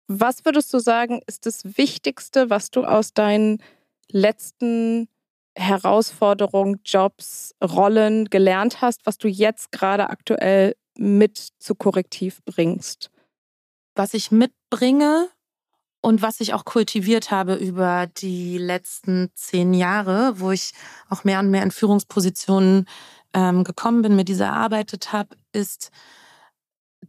[0.07, 3.61] Was würdest du sagen, ist das Wichtigste, was du aus deinen
[4.09, 5.07] letzten
[5.55, 13.11] Herausforderungen, Jobs, Rollen gelernt hast, was du jetzt gerade aktuell mit zu Korrektiv bringst?
[13.95, 15.29] Was ich mitbringe
[16.01, 20.73] und was ich auch kultiviert habe über die letzten zehn Jahre, wo ich
[21.09, 22.87] auch mehr und mehr in Führungspositionen
[23.33, 25.91] ähm, gekommen bin, mir diese erarbeitet habe, ist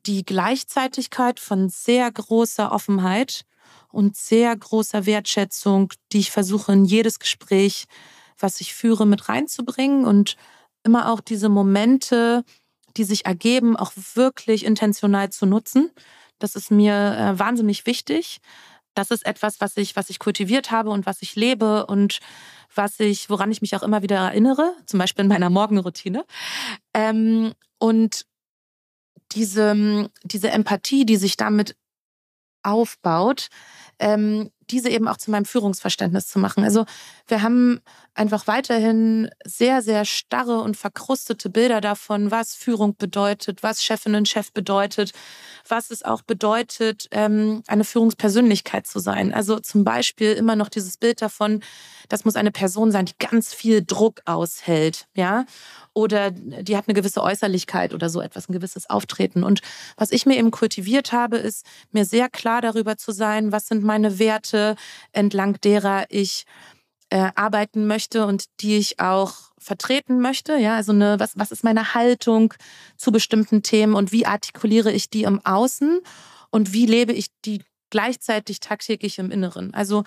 [0.06, 3.44] die Gleichzeitigkeit von sehr großer Offenheit
[3.90, 7.86] und sehr großer Wertschätzung, die ich versuche in jedes Gespräch,
[8.38, 10.36] was ich führe, mit reinzubringen und
[10.84, 12.44] immer auch diese Momente,
[12.98, 15.90] die sich ergeben, auch wirklich intentional zu nutzen.
[16.38, 18.40] Das ist mir äh, wahnsinnig wichtig.
[18.94, 22.18] Das ist etwas, was ich, was ich kultiviert habe und was ich lebe und
[22.74, 26.24] was ich, woran ich mich auch immer wieder erinnere, zum Beispiel in meiner Morgenroutine.
[26.92, 28.26] Ähm, und
[29.32, 31.76] diese, diese Empathie, die sich damit
[32.62, 33.48] aufbaut,
[33.98, 36.64] ähm, diese eben auch zu meinem Führungsverständnis zu machen.
[36.64, 36.84] Also
[37.26, 37.80] wir haben
[38.18, 44.28] einfach weiterhin sehr, sehr starre und verkrustete Bilder davon, was Führung bedeutet, was Chefin und
[44.28, 45.12] Chef bedeutet,
[45.68, 49.32] was es auch bedeutet, ähm, eine Führungspersönlichkeit zu sein.
[49.32, 51.62] Also zum Beispiel immer noch dieses Bild davon,
[52.08, 55.44] das muss eine Person sein, die ganz viel Druck aushält, ja
[55.98, 59.42] oder die hat eine gewisse Äußerlichkeit oder so etwas, ein gewisses Auftreten.
[59.42, 59.62] Und
[59.96, 63.82] was ich mir eben kultiviert habe, ist mir sehr klar darüber zu sein, was sind
[63.82, 64.76] meine Werte,
[65.10, 66.46] entlang derer ich
[67.10, 70.56] äh, arbeiten möchte und die ich auch vertreten möchte.
[70.56, 72.54] Ja, also eine, was, was ist meine Haltung
[72.96, 76.00] zu bestimmten Themen und wie artikuliere ich die im Außen
[76.50, 79.72] und wie lebe ich die gleichzeitig tagtäglich im Inneren.
[79.74, 80.04] Also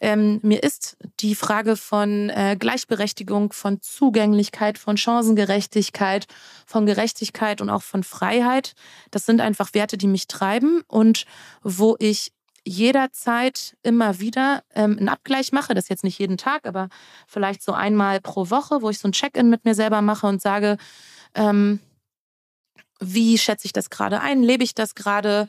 [0.00, 6.26] ähm, mir ist die Frage von äh, Gleichberechtigung, von Zugänglichkeit, von Chancengerechtigkeit,
[6.66, 8.74] von Gerechtigkeit und auch von Freiheit,
[9.10, 11.26] das sind einfach Werte, die mich treiben und
[11.62, 12.32] wo ich
[12.70, 16.88] jederzeit immer wieder ähm, einen Abgleich mache, das jetzt nicht jeden Tag, aber
[17.26, 20.40] vielleicht so einmal pro Woche, wo ich so ein Check-in mit mir selber mache und
[20.40, 20.76] sage,
[21.34, 21.80] ähm,
[23.00, 25.48] wie schätze ich das gerade ein, lebe ich das gerade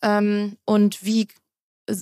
[0.00, 1.28] ähm, und wie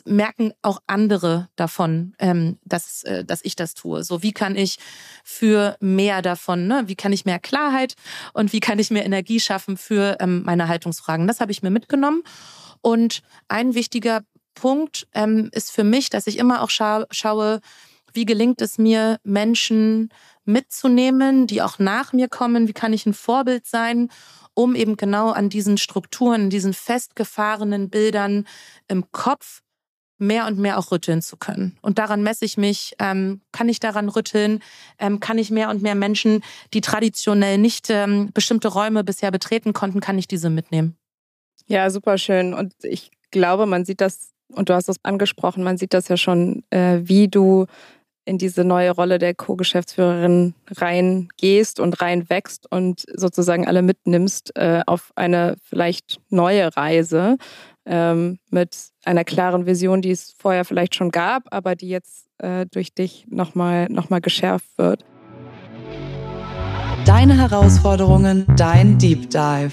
[0.04, 4.04] merken auch andere davon, ähm, dass, äh, dass ich das tue.
[4.04, 4.78] So, wie kann ich
[5.24, 6.84] für mehr davon, ne?
[6.86, 7.94] wie kann ich mehr Klarheit
[8.34, 11.26] und wie kann ich mehr Energie schaffen für ähm, meine Haltungsfragen?
[11.26, 12.22] Das habe ich mir mitgenommen.
[12.82, 14.22] Und ein wichtiger
[14.54, 17.60] Punkt ähm, ist für mich, dass ich immer auch scha schaue,
[18.12, 20.10] wie gelingt es mir, Menschen
[20.44, 22.66] mitzunehmen, die auch nach mir kommen?
[22.66, 24.08] Wie kann ich ein Vorbild sein?
[24.54, 28.46] um eben genau an diesen Strukturen, diesen festgefahrenen Bildern
[28.88, 29.62] im Kopf
[30.18, 31.78] mehr und mehr auch rütteln zu können.
[31.80, 34.60] Und daran messe ich mich, ähm, kann ich daran rütteln,
[34.98, 36.42] ähm, kann ich mehr und mehr Menschen,
[36.74, 40.96] die traditionell nicht ähm, bestimmte Räume bisher betreten konnten, kann ich diese mitnehmen.
[41.66, 42.52] Ja, super schön.
[42.52, 46.16] Und ich glaube, man sieht das, und du hast es angesprochen, man sieht das ja
[46.16, 47.66] schon, äh, wie du
[48.24, 55.10] in diese neue Rolle der Co-Geschäftsführerin reingehst und reinwächst und sozusagen alle mitnimmst äh, auf
[55.16, 57.38] eine vielleicht neue Reise
[57.86, 62.66] ähm, mit einer klaren Vision, die es vorher vielleicht schon gab, aber die jetzt äh,
[62.66, 65.04] durch dich nochmal noch mal geschärft wird.
[67.06, 69.72] Deine Herausforderungen, dein Deep Dive.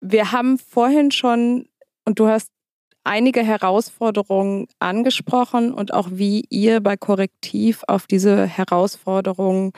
[0.00, 1.68] Wir haben vorhin schon,
[2.04, 2.50] und du hast
[3.08, 9.72] einige Herausforderungen angesprochen und auch wie ihr bei Korrektiv auf diese Herausforderungen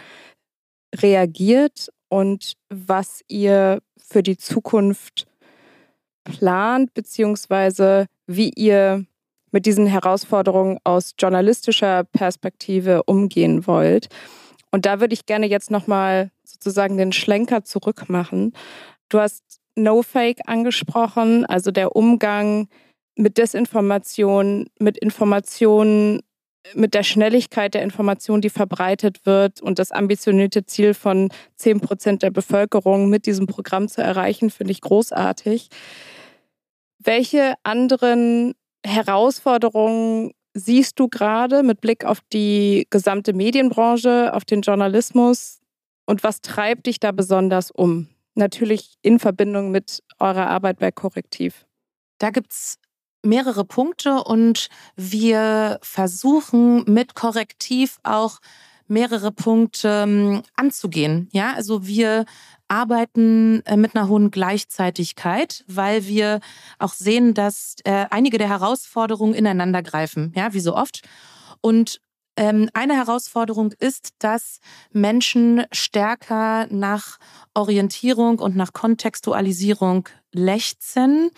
[0.96, 5.28] reagiert und was ihr für die Zukunft
[6.24, 9.06] plant, beziehungsweise wie ihr
[9.52, 14.08] mit diesen Herausforderungen aus journalistischer Perspektive umgehen wollt.
[14.72, 18.54] Und da würde ich gerne jetzt nochmal sozusagen den Schlenker zurückmachen.
[19.08, 22.68] Du hast No Fake angesprochen, also der Umgang
[23.20, 26.20] mit Desinformation, mit Informationen
[26.74, 32.22] mit der Schnelligkeit der Information, die verbreitet wird und das ambitionierte Ziel von 10 Prozent
[32.22, 35.68] der Bevölkerung mit diesem Programm zu erreichen, finde ich großartig.
[36.98, 38.54] Welche anderen
[38.84, 45.60] Herausforderungen siehst du gerade mit Blick auf die gesamte Medienbranche, auf den Journalismus
[46.06, 48.08] und was treibt dich da besonders um?
[48.34, 51.66] Natürlich in Verbindung mit eurer Arbeit bei Korrektiv.
[52.18, 52.79] Da gibt es
[53.22, 58.40] mehrere Punkte und wir versuchen mit Korrektiv auch
[58.88, 61.28] mehrere Punkte ähm, anzugehen.
[61.32, 62.24] Ja, also wir
[62.68, 66.40] arbeiten äh, mit einer hohen Gleichzeitigkeit, weil wir
[66.78, 71.02] auch sehen, dass äh, einige der Herausforderungen ineinander greifen, ja, wie so oft.
[71.60, 72.00] Und
[72.36, 74.60] ähm, eine Herausforderung ist, dass
[74.92, 77.18] Menschen stärker nach
[77.54, 81.30] Orientierung und nach Kontextualisierung lechzen.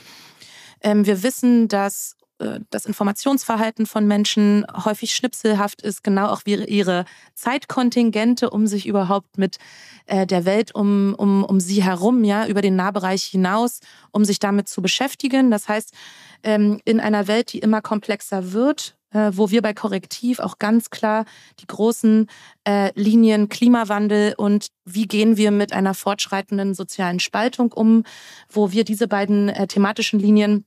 [0.82, 6.54] Ähm, wir wissen, dass äh, das Informationsverhalten von Menschen häufig schnipselhaft ist, genau auch wie
[6.54, 9.58] ihre Zeitkontingente, um sich überhaupt mit
[10.06, 14.38] äh, der Welt um, um, um sie herum, ja, über den Nahbereich hinaus, um sich
[14.38, 15.50] damit zu beschäftigen.
[15.50, 15.92] Das heißt,
[16.42, 20.90] ähm, in einer Welt, die immer komplexer wird, äh, wo wir bei Korrektiv auch ganz
[20.90, 21.24] klar
[21.60, 22.26] die großen
[22.94, 28.04] Linien Klimawandel und wie gehen wir mit einer fortschreitenden sozialen Spaltung um,
[28.48, 30.64] wo wir diese beiden thematischen Linien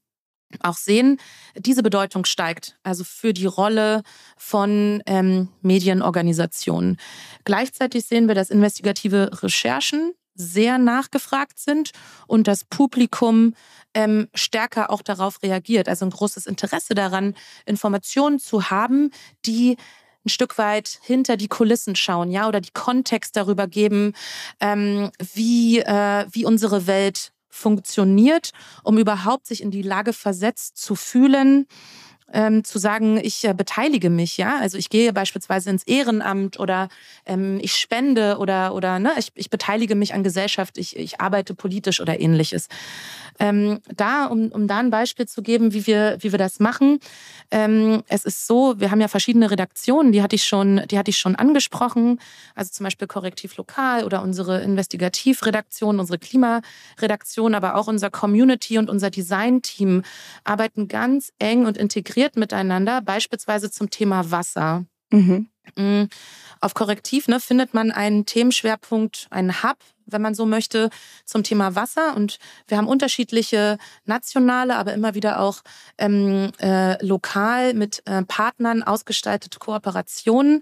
[0.61, 1.17] auch sehen,
[1.57, 4.03] diese Bedeutung steigt, also für die Rolle
[4.37, 6.97] von ähm, Medienorganisationen.
[7.43, 11.91] Gleichzeitig sehen wir, dass investigative Recherchen sehr nachgefragt sind
[12.27, 13.53] und das Publikum
[13.93, 15.87] ähm, stärker auch darauf reagiert.
[15.87, 19.11] Also ein großes Interesse daran, Informationen zu haben,
[19.45, 19.77] die
[20.25, 24.13] ein Stück weit hinter die Kulissen schauen, ja, oder die Kontext darüber geben,
[24.59, 28.51] ähm, wie, äh, wie unsere Welt funktioniert,
[28.83, 31.67] um überhaupt sich in die Lage versetzt zu fühlen,
[32.33, 36.89] ähm, zu sagen, ich äh, beteilige mich, ja, also ich gehe beispielsweise ins Ehrenamt oder
[37.25, 41.53] ähm, ich spende oder oder ne, ich, ich beteilige mich an Gesellschaft, ich, ich arbeite
[41.53, 42.67] politisch oder ähnliches.
[43.37, 46.99] Ähm, da, um, um da ein Beispiel zu geben, wie wir, wie wir das machen.
[47.51, 51.11] Ähm, es ist so, wir haben ja verschiedene Redaktionen, die hatte ich schon, die hatte
[51.11, 52.19] ich schon angesprochen.
[52.55, 58.89] Also zum Beispiel Korrektiv Lokal oder unsere Investigativredaktion, unsere Klimaredaktion, aber auch unser Community und
[58.89, 60.03] unser Design-Team
[60.45, 64.85] arbeiten ganz eng und integriert miteinander, beispielsweise zum Thema Wasser.
[65.11, 65.49] Mhm.
[65.77, 66.03] Mm,
[66.61, 70.89] auf Korrektiv ne, findet man einen Themenschwerpunkt, einen Hub, wenn man so möchte,
[71.25, 72.15] zum Thema Wasser.
[72.15, 75.61] Und wir haben unterschiedliche nationale, aber immer wieder auch
[75.97, 80.61] ähm, äh, lokal mit äh, Partnern ausgestaltete Kooperationen,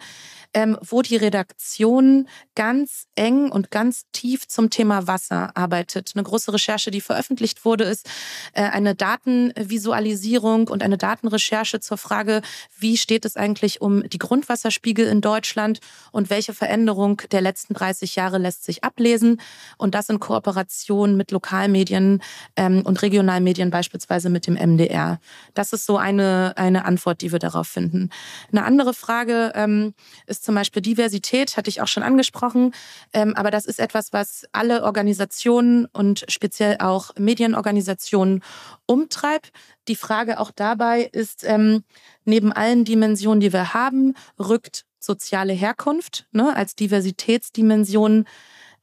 [0.53, 6.11] ähm, wo die Redaktion ganz eng und ganz tief zum Thema Wasser arbeitet.
[6.15, 8.09] Eine große Recherche, die veröffentlicht wurde, ist
[8.53, 12.41] äh, eine Datenvisualisierung und eine Datenrecherche zur Frage,
[12.77, 15.79] wie steht es eigentlich um die Grundwasserspiegel in Deutschland
[16.11, 19.32] und welche Veränderung der letzten 30 Jahre lässt sich ablesen.
[19.77, 22.21] Und das in Kooperation mit Lokalmedien
[22.55, 25.19] ähm, und Regionalmedien, beispielsweise mit dem MDR.
[25.53, 28.09] Das ist so eine, eine Antwort, die wir darauf finden.
[28.51, 29.93] Eine andere Frage ähm,
[30.27, 32.73] ist zum Beispiel Diversität, hatte ich auch schon angesprochen.
[33.13, 38.43] Ähm, aber das ist etwas, was alle Organisationen und speziell auch Medienorganisationen
[38.85, 39.51] umtreibt.
[39.87, 41.83] Die Frage auch dabei ist, ähm,
[42.25, 48.25] neben allen Dimensionen, die wir haben, rückt soziale Herkunft ne, als Diversitätsdimension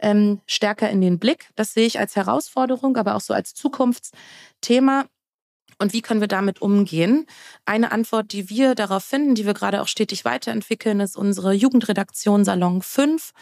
[0.00, 1.50] ähm, stärker in den Blick.
[1.56, 5.06] Das sehe ich als Herausforderung, aber auch so als Zukunftsthema.
[5.78, 7.26] Und wie können wir damit umgehen?
[7.64, 12.44] Eine Antwort, die wir darauf finden, die wir gerade auch stetig weiterentwickeln, ist unsere Jugendredaktion
[12.44, 13.32] Salon 5.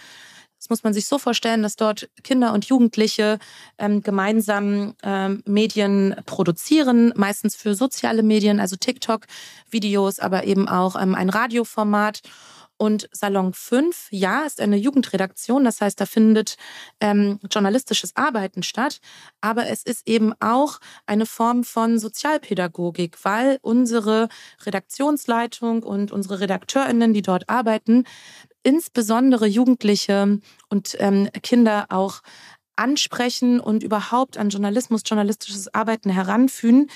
[0.59, 3.39] Das muss man sich so vorstellen, dass dort Kinder und Jugendliche
[3.79, 11.15] ähm, gemeinsam ähm, Medien produzieren, meistens für soziale Medien, also TikTok-Videos, aber eben auch ähm,
[11.15, 12.23] ein Radioformat.
[12.79, 16.57] Und Salon 5, ja, ist eine Jugendredaktion, das heißt, da findet
[17.01, 19.01] ähm, journalistisches Arbeiten statt,
[19.41, 24.29] aber es ist eben auch eine Form von Sozialpädagogik, weil unsere
[24.65, 28.05] Redaktionsleitung und unsere Redakteurinnen, die dort arbeiten,
[28.63, 30.39] insbesondere Jugendliche
[30.69, 32.23] und ähm, Kinder auch
[32.77, 36.89] ansprechen und überhaupt an Journalismus, journalistisches Arbeiten heranführen,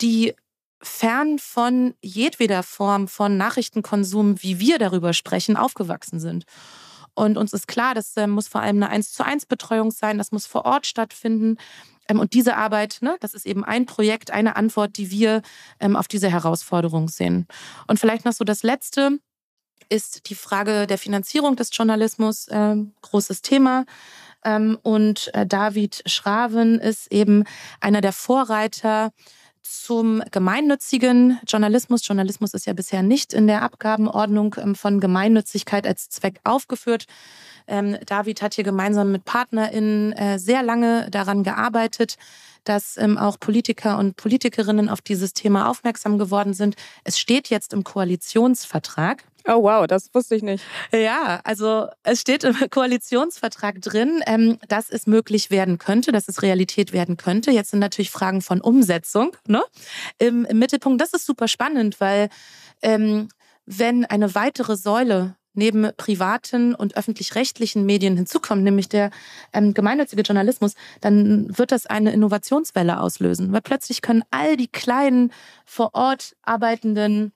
[0.00, 0.34] die
[0.82, 6.44] fern von jedweder Form von Nachrichtenkonsum, wie wir darüber sprechen, aufgewachsen sind.
[7.14, 10.18] Und uns ist klar, das äh, muss vor allem eine 1 zu 1 Betreuung sein,
[10.18, 11.56] das muss vor Ort stattfinden.
[12.08, 15.42] Ähm, und diese Arbeit, ne, das ist eben ein Projekt, eine Antwort, die wir
[15.80, 17.46] ähm, auf diese Herausforderung sehen.
[17.86, 19.18] Und vielleicht noch so das Letzte
[19.88, 23.84] ist die Frage der Finanzierung des Journalismus, äh, großes Thema.
[24.44, 27.44] Ähm, und äh, David Schraven ist eben
[27.80, 29.12] einer der Vorreiter
[29.70, 32.06] zum gemeinnützigen Journalismus.
[32.06, 37.06] Journalismus ist ja bisher nicht in der Abgabenordnung ähm, von Gemeinnützigkeit als Zweck aufgeführt.
[37.68, 42.16] Ähm, David hat hier gemeinsam mit PartnerInnen äh, sehr lange daran gearbeitet,
[42.64, 46.74] dass ähm, auch Politiker und Politikerinnen auf dieses Thema aufmerksam geworden sind.
[47.04, 49.24] Es steht jetzt im Koalitionsvertrag.
[49.46, 50.64] Oh wow, das wusste ich nicht.
[50.92, 56.42] Ja, also es steht im Koalitionsvertrag drin, ähm, dass es möglich werden könnte, dass es
[56.42, 57.50] Realität werden könnte.
[57.50, 59.62] Jetzt sind natürlich Fragen von Umsetzung ne?
[60.18, 61.00] Im, im Mittelpunkt.
[61.00, 62.28] Das ist super spannend, weil
[62.82, 63.28] ähm,
[63.66, 69.10] wenn eine weitere Säule neben privaten und öffentlich-rechtlichen Medien hinzukommt, nämlich der
[69.52, 73.52] ähm, gemeinnützige Journalismus, dann wird das eine Innovationswelle auslösen.
[73.52, 75.32] Weil plötzlich können all die kleinen
[75.64, 77.32] vor Ort arbeitenden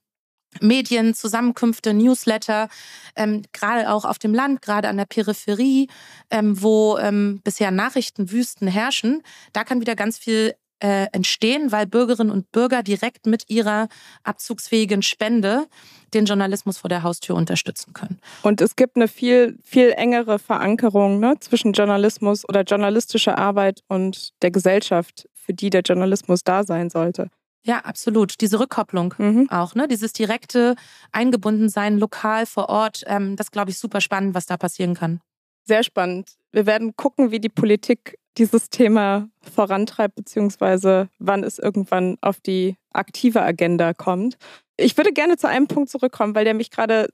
[0.61, 2.69] Medien, Zusammenkünfte, Newsletter,
[3.17, 5.89] ähm, gerade auch auf dem Land, gerade an der Peripherie,
[6.31, 12.31] ähm, wo ähm, bisher Nachrichtenwüsten herrschen, da kann wieder ganz viel äh, entstehen, weil Bürgerinnen
[12.31, 13.89] und Bürger direkt mit ihrer
[14.23, 15.67] abzugsfähigen Spende
[16.13, 18.21] den Journalismus vor der Haustür unterstützen können.
[18.43, 24.31] Und es gibt eine viel, viel engere Verankerung ne, zwischen Journalismus oder journalistischer Arbeit und
[24.43, 27.31] der Gesellschaft, für die der Journalismus da sein sollte.
[27.67, 28.41] Ja, absolut.
[28.41, 29.51] Diese Rückkopplung mhm.
[29.51, 29.89] auch, ne?
[29.89, 30.77] Dieses direkte
[31.13, 35.21] Eingebundensein lokal vor Ort, ähm, das glaube ich super spannend, was da passieren kann.
[35.67, 36.33] Sehr spannend.
[36.53, 42.77] Wir werden gucken, wie die Politik dieses Thema vorantreibt, beziehungsweise wann es irgendwann auf die
[42.93, 44.37] aktive Agenda kommt.
[44.77, 47.09] Ich würde gerne zu einem Punkt zurückkommen, weil der mich gerade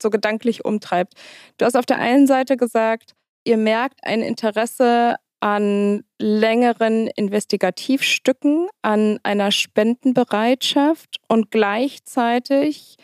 [0.00, 1.14] so gedanklich umtreibt.
[1.56, 3.14] Du hast auf der einen Seite gesagt,
[3.44, 12.96] ihr merkt ein Interesse an längeren Investigativstücken, an einer Spendenbereitschaft und gleichzeitig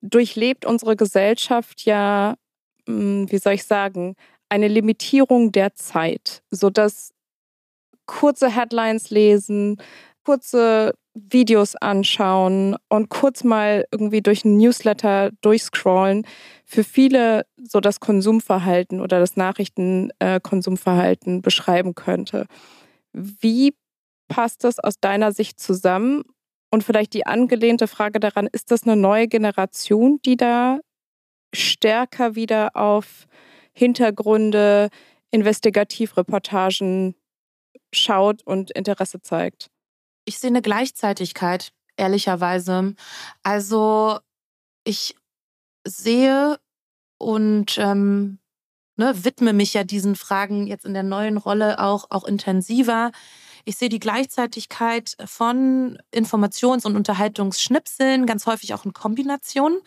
[0.00, 2.36] durchlebt unsere Gesellschaft ja,
[2.86, 4.14] hm, wie soll ich sagen,
[4.48, 7.12] eine Limitierung der Zeit, sodass
[8.06, 9.76] kurze Headlines lesen,
[10.26, 16.26] kurze Videos anschauen und kurz mal irgendwie durch ein Newsletter durchscrollen
[16.64, 22.46] für viele so das Konsumverhalten oder das Nachrichtenkonsumverhalten beschreiben könnte.
[23.12, 23.76] Wie
[24.26, 26.24] passt das aus deiner Sicht zusammen?
[26.72, 30.80] Und vielleicht die angelehnte Frage daran, ist das eine neue Generation, die da
[31.54, 33.28] stärker wieder auf
[33.72, 34.88] Hintergründe,
[35.30, 37.14] Investigativreportagen
[37.92, 39.70] schaut und Interesse zeigt?
[40.26, 42.94] Ich sehe eine Gleichzeitigkeit, ehrlicherweise.
[43.44, 44.18] Also
[44.84, 45.14] ich
[45.86, 46.58] sehe
[47.18, 48.40] und ähm,
[48.96, 53.12] ne, widme mich ja diesen Fragen jetzt in der neuen Rolle auch, auch intensiver.
[53.64, 59.78] Ich sehe die Gleichzeitigkeit von Informations- und Unterhaltungsschnipseln, ganz häufig auch in Kombination.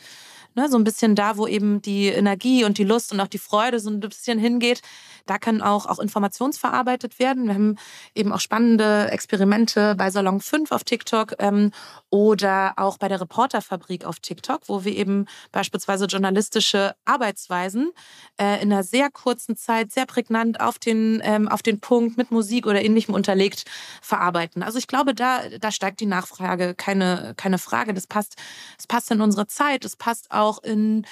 [0.59, 3.37] Ne, so ein bisschen da, wo eben die Energie und die Lust und auch die
[3.37, 4.81] Freude so ein bisschen hingeht.
[5.25, 7.45] Da kann auch, auch informationsverarbeitet werden.
[7.45, 7.77] Wir haben
[8.13, 11.71] eben auch spannende Experimente bei Salon 5 auf TikTok ähm,
[12.09, 17.91] oder auch bei der Reporterfabrik auf TikTok, wo wir eben beispielsweise journalistische Arbeitsweisen
[18.37, 22.31] äh, in einer sehr kurzen Zeit, sehr prägnant auf den, ähm, auf den Punkt mit
[22.31, 23.63] Musik oder ähnlichem unterlegt
[24.01, 24.61] verarbeiten.
[24.61, 27.93] Also ich glaube, da, da steigt die Nachfrage, keine, keine Frage.
[27.93, 28.35] Das passt,
[28.75, 31.05] das passt in unsere Zeit, es passt auch in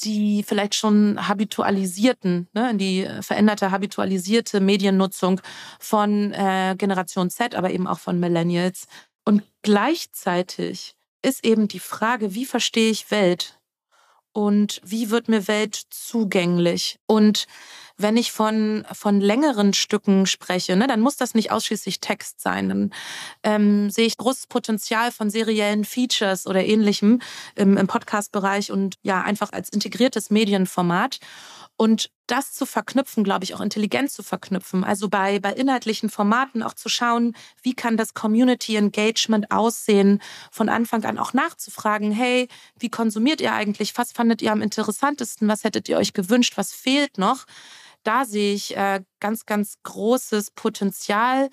[0.00, 5.40] die vielleicht schon habitualisierten, ne, in die veränderte, habitualisierte Mediennutzung
[5.80, 8.86] von äh, Generation Z, aber eben auch von Millennials.
[9.24, 13.58] Und gleichzeitig ist eben die Frage, wie verstehe ich Welt
[14.32, 16.98] und wie wird mir Welt zugänglich?
[17.06, 17.46] Und
[17.96, 22.68] wenn ich von, von längeren Stücken spreche, ne, dann muss das nicht ausschließlich Text sein.
[22.68, 22.90] Dann
[23.42, 27.20] ähm, sehe ich großes Potenzial von seriellen Features oder ähnlichem
[27.54, 31.20] im, im Podcast-Bereich und ja, einfach als integriertes Medienformat.
[31.76, 34.84] Und das zu verknüpfen, glaube ich, auch intelligent zu verknüpfen.
[34.84, 40.22] Also bei, bei inhaltlichen Formaten auch zu schauen, wie kann das Community Engagement aussehen,
[40.52, 43.96] von Anfang an auch nachzufragen, hey, wie konsumiert ihr eigentlich?
[43.98, 45.48] Was fandet ihr am interessantesten?
[45.48, 46.56] Was hättet ihr euch gewünscht?
[46.56, 47.44] Was fehlt noch?
[48.04, 51.50] Da sehe ich äh, ganz, ganz großes Potenzial,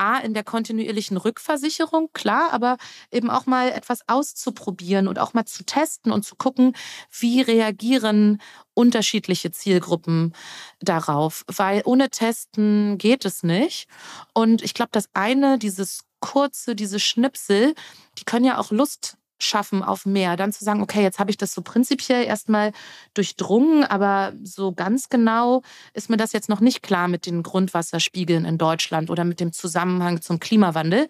[0.00, 2.78] A, in der kontinuierlichen Rückversicherung, klar, aber
[3.10, 6.74] eben auch mal etwas auszuprobieren und auch mal zu testen und zu gucken,
[7.10, 8.40] wie reagieren
[8.72, 10.34] unterschiedliche Zielgruppen
[10.80, 11.44] darauf.
[11.48, 13.88] Weil ohne Testen geht es nicht.
[14.32, 17.74] Und ich glaube, das eine, dieses kurze, diese Schnipsel,
[18.18, 20.36] die können ja auch Lust schaffen auf mehr.
[20.36, 22.72] Dann zu sagen, okay, jetzt habe ich das so prinzipiell erstmal
[23.14, 25.62] durchdrungen, aber so ganz genau
[25.94, 29.52] ist mir das jetzt noch nicht klar mit den Grundwasserspiegeln in Deutschland oder mit dem
[29.52, 31.08] Zusammenhang zum Klimawandel.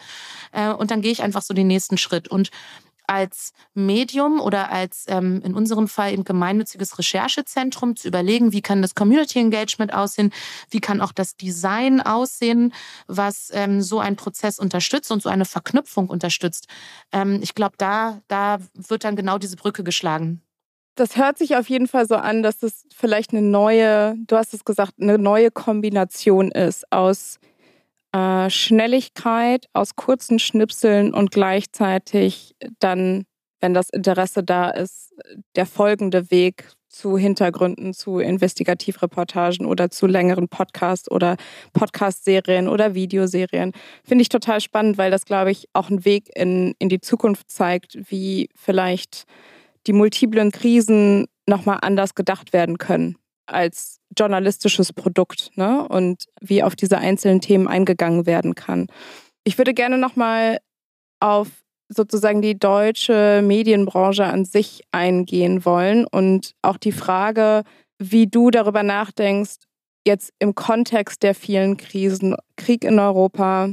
[0.53, 2.29] Äh, und dann gehe ich einfach so den nächsten Schritt.
[2.29, 2.51] Und
[3.11, 8.83] als Medium oder als ähm, in unserem Fall eben gemeinnütziges Recherchezentrum zu überlegen, wie kann
[8.83, 10.33] das Community Engagement aussehen,
[10.71, 12.73] wie kann auch das Design aussehen,
[13.09, 16.69] was ähm, so einen Prozess unterstützt und so eine Verknüpfung unterstützt.
[17.11, 20.43] Ähm, ich glaube, da, da wird dann genau diese Brücke geschlagen.
[20.95, 24.55] Das hört sich auf jeden Fall so an, dass es vielleicht eine neue, du hast
[24.55, 27.41] es gesagt, eine neue Kombination ist aus
[28.13, 33.25] äh, Schnelligkeit, aus kurzen Schnipseln und gleichzeitig dann,
[33.61, 35.15] wenn das Interesse da ist,
[35.57, 41.37] der folgende Weg zu Hintergründen, zu Investigativreportagen oder zu längeren Podcasts oder
[41.73, 43.73] Podcast-Serien oder Videoserien.
[44.03, 47.49] Finde ich total spannend, weil das, glaube ich, auch einen Weg in, in die Zukunft
[47.49, 49.25] zeigt, wie vielleicht
[49.87, 55.87] die multiplen Krisen nochmal anders gedacht werden können als journalistisches Produkt ne?
[55.89, 58.89] und wie auf diese einzelnen Themen eingegangen werden kann.
[59.45, 60.59] Ich würde gerne nochmal
[61.21, 61.49] auf
[61.89, 67.65] sozusagen die deutsche Medienbranche an sich eingehen wollen und auch die Frage,
[67.99, 69.57] wie du darüber nachdenkst,
[70.07, 73.71] jetzt im Kontext der vielen Krisen, Krieg in Europa,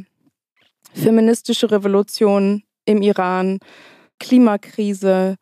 [0.94, 3.60] feministische Revolution im Iran,
[4.20, 5.36] Klimakrise,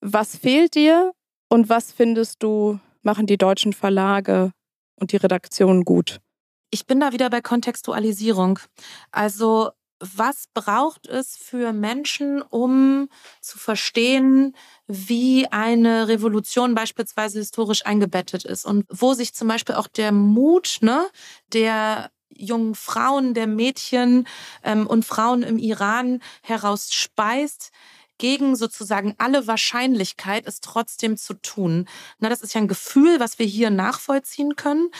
[0.00, 1.12] was fehlt dir
[1.48, 4.52] und was findest du machen die deutschen Verlage
[4.96, 6.20] und die Redaktionen gut?
[6.70, 8.58] Ich bin da wieder bei Kontextualisierung.
[9.12, 13.08] Also was braucht es für Menschen, um
[13.40, 14.54] zu verstehen,
[14.86, 20.78] wie eine Revolution beispielsweise historisch eingebettet ist und wo sich zum Beispiel auch der Mut
[20.80, 21.06] ne,
[21.52, 24.26] der jungen Frauen, der Mädchen
[24.62, 27.70] ähm, und Frauen im Iran herausspeist,
[28.18, 31.88] gegen sozusagen alle Wahrscheinlichkeit, es trotzdem zu tun.
[32.18, 34.90] Na, das ist ja ein Gefühl, was wir hier nachvollziehen können.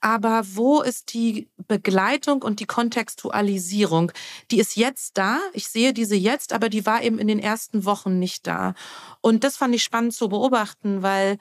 [0.00, 4.12] Aber wo ist die Begleitung und die Kontextualisierung?
[4.50, 5.38] Die ist jetzt da.
[5.52, 8.74] Ich sehe diese jetzt, aber die war eben in den ersten Wochen nicht da.
[9.20, 11.38] Und das fand ich spannend zu beobachten, weil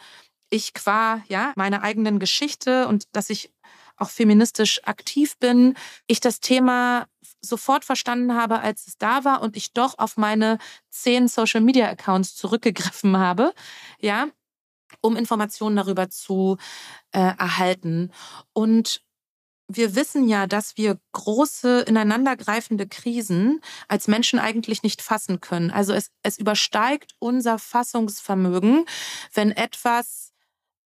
[0.49, 3.51] ich qua ja meiner eigenen Geschichte und dass ich
[3.97, 5.75] auch feministisch aktiv bin,
[6.07, 7.07] ich das Thema
[7.41, 10.57] sofort verstanden habe, als es da war und ich doch auf meine
[10.89, 13.53] zehn Social Media Accounts zurückgegriffen habe,
[13.99, 14.27] ja,
[15.01, 16.57] um Informationen darüber zu
[17.11, 18.11] äh, erhalten.
[18.53, 19.01] Und
[19.67, 25.71] wir wissen ja, dass wir große ineinandergreifende Krisen als Menschen eigentlich nicht fassen können.
[25.71, 28.85] Also es, es übersteigt unser Fassungsvermögen,
[29.33, 30.24] wenn etwas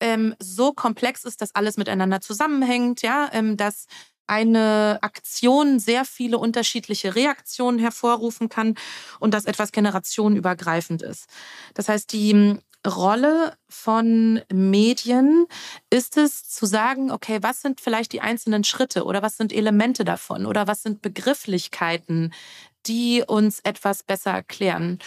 [0.01, 3.86] ähm, so komplex ist, dass alles miteinander zusammenhängt, ja, ähm, dass
[4.26, 8.74] eine Aktion sehr viele unterschiedliche Reaktionen hervorrufen kann
[9.20, 11.26] und dass etwas generationenübergreifend ist.
[11.74, 15.46] Das heißt, die hm, Rolle von Medien
[15.90, 20.05] ist es zu sagen, okay, was sind vielleicht die einzelnen Schritte oder was sind Elemente
[20.05, 22.32] davon oder was sind Begrifflichkeiten,
[22.89, 24.99] die uns etwas besser erklären.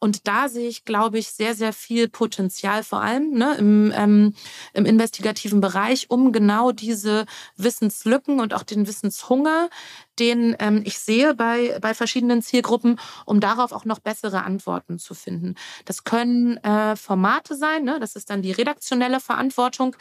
[0.00, 4.34] Und da sehe ich, glaube ich, sehr, sehr viel Potenzial, vor allem ne, im, ähm,
[4.72, 7.26] im investigativen Bereich, um genau diese
[7.56, 9.70] Wissenslücken und auch den Wissenshunger,
[10.18, 15.14] den ähm, ich sehe bei, bei verschiedenen Zielgruppen, um darauf auch noch bessere Antworten zu
[15.14, 15.54] finden.
[15.84, 17.98] Das können äh, Formate sein, ne?
[18.00, 19.96] das ist dann die redaktionelle Verantwortung,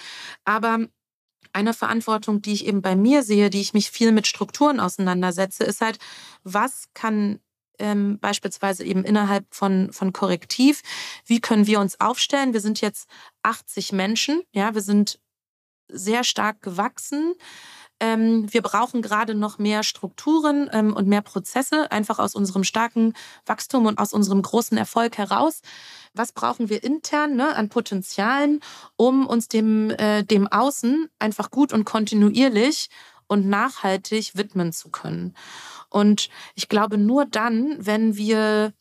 [0.45, 0.79] aber
[1.53, 5.63] eine Verantwortung, die ich eben bei mir sehe, die ich mich viel mit Strukturen auseinandersetze,
[5.63, 5.99] ist halt,
[6.43, 7.39] was kann
[7.79, 10.81] ähm, beispielsweise eben innerhalb von, von Korrektiv,
[11.25, 12.53] wie können wir uns aufstellen?
[12.53, 13.07] Wir sind jetzt
[13.43, 15.19] 80 Menschen, ja, wir sind
[15.89, 17.33] sehr stark gewachsen.
[17.99, 23.13] Ähm, wir brauchen gerade noch mehr Strukturen ähm, und mehr Prozesse, einfach aus unserem starken
[23.45, 25.61] Wachstum und aus unserem großen Erfolg heraus.
[26.13, 28.59] Was brauchen wir intern ne, an Potenzialen,
[28.97, 32.89] um uns dem, äh, dem Außen einfach gut und kontinuierlich
[33.27, 35.35] und nachhaltig widmen zu können?
[35.89, 38.73] Und ich glaube, nur dann, wenn wir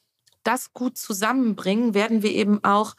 [0.42, 2.94] das gut zusammenbringen, werden wir eben auch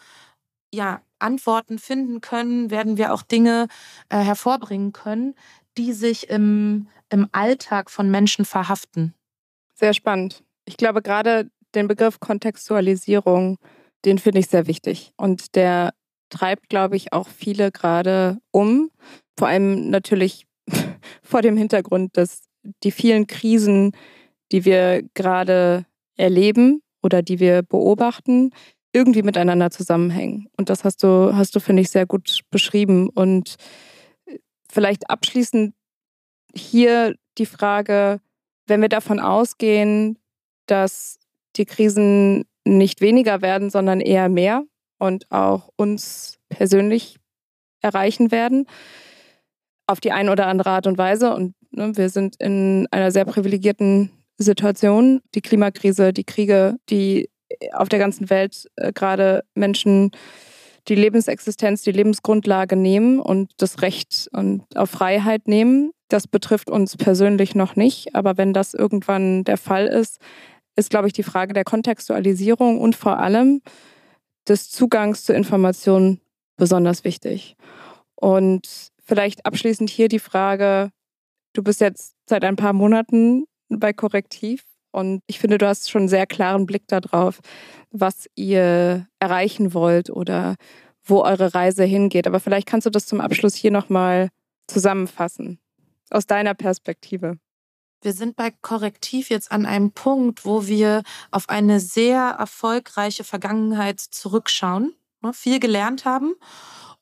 [0.74, 3.68] ja, Antworten finden können, werden wir auch Dinge
[4.10, 5.36] äh, hervorbringen können,
[5.78, 9.14] die sich im, im Alltag von Menschen verhaften.
[9.76, 10.44] Sehr spannend.
[10.66, 13.58] Ich glaube, gerade den Begriff Kontextualisierung,
[14.06, 15.14] den finde ich sehr wichtig.
[15.18, 15.94] Und der
[16.30, 18.90] treibt, glaube ich, auch viele gerade um.
[19.38, 20.46] Vor allem natürlich
[21.22, 22.44] vor dem Hintergrund, dass
[22.84, 23.92] die vielen Krisen,
[24.52, 25.86] die wir gerade
[26.18, 28.52] erleben oder die wir beobachten,
[28.94, 30.48] irgendwie miteinander zusammenhängen.
[30.58, 33.10] Und das hast du, hast du, finde ich, sehr gut beschrieben.
[33.10, 33.56] Und
[34.78, 35.74] Vielleicht abschließend
[36.54, 38.22] hier die Frage,
[38.68, 40.20] wenn wir davon ausgehen,
[40.68, 41.18] dass
[41.56, 44.66] die Krisen nicht weniger werden, sondern eher mehr
[45.00, 47.18] und auch uns persönlich
[47.82, 48.68] erreichen werden,
[49.88, 51.34] auf die eine oder andere Art und Weise.
[51.34, 55.22] Und ne, wir sind in einer sehr privilegierten Situation.
[55.34, 57.32] Die Klimakrise, die Kriege, die
[57.74, 60.12] auf der ganzen Welt äh, gerade Menschen
[60.88, 65.92] die Lebensexistenz, die Lebensgrundlage nehmen und das Recht und auf Freiheit nehmen.
[66.08, 70.20] Das betrifft uns persönlich noch nicht, aber wenn das irgendwann der Fall ist,
[70.76, 73.62] ist, glaube ich, die Frage der Kontextualisierung und vor allem
[74.48, 76.22] des Zugangs zu Informationen
[76.56, 77.56] besonders wichtig.
[78.16, 80.92] Und vielleicht abschließend hier die Frage,
[81.54, 84.64] du bist jetzt seit ein paar Monaten bei Korrektiv
[84.98, 87.40] und ich finde, du hast schon einen sehr klaren Blick darauf,
[87.92, 90.56] was ihr erreichen wollt oder
[91.04, 92.26] wo eure Reise hingeht.
[92.26, 94.30] Aber vielleicht kannst du das zum Abschluss hier nochmal
[94.66, 95.60] zusammenfassen,
[96.10, 97.38] aus deiner Perspektive.
[98.02, 104.00] Wir sind bei Korrektiv jetzt an einem Punkt, wo wir auf eine sehr erfolgreiche Vergangenheit
[104.00, 106.34] zurückschauen, ne, viel gelernt haben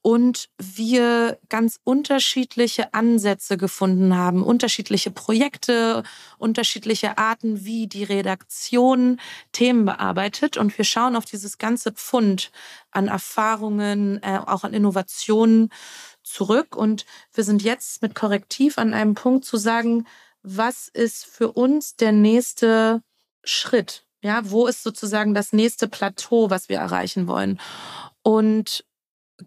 [0.05, 6.03] und wir ganz unterschiedliche Ansätze gefunden haben, unterschiedliche Projekte,
[6.37, 9.19] unterschiedliche Arten, wie die Redaktion
[9.51, 10.57] Themen bearbeitet.
[10.57, 12.51] Und wir schauen auf dieses ganze Pfund
[12.91, 15.71] an Erfahrungen, äh, auch an Innovationen
[16.21, 16.75] zurück.
[16.75, 20.05] Und wir sind jetzt mit Korrektiv an einem Punkt zu sagen,
[20.43, 23.01] was ist für uns der nächste
[23.43, 24.05] Schritt?
[24.21, 27.59] Ja, wo ist sozusagen das nächste Plateau, was wir erreichen wollen?
[28.21, 28.85] Und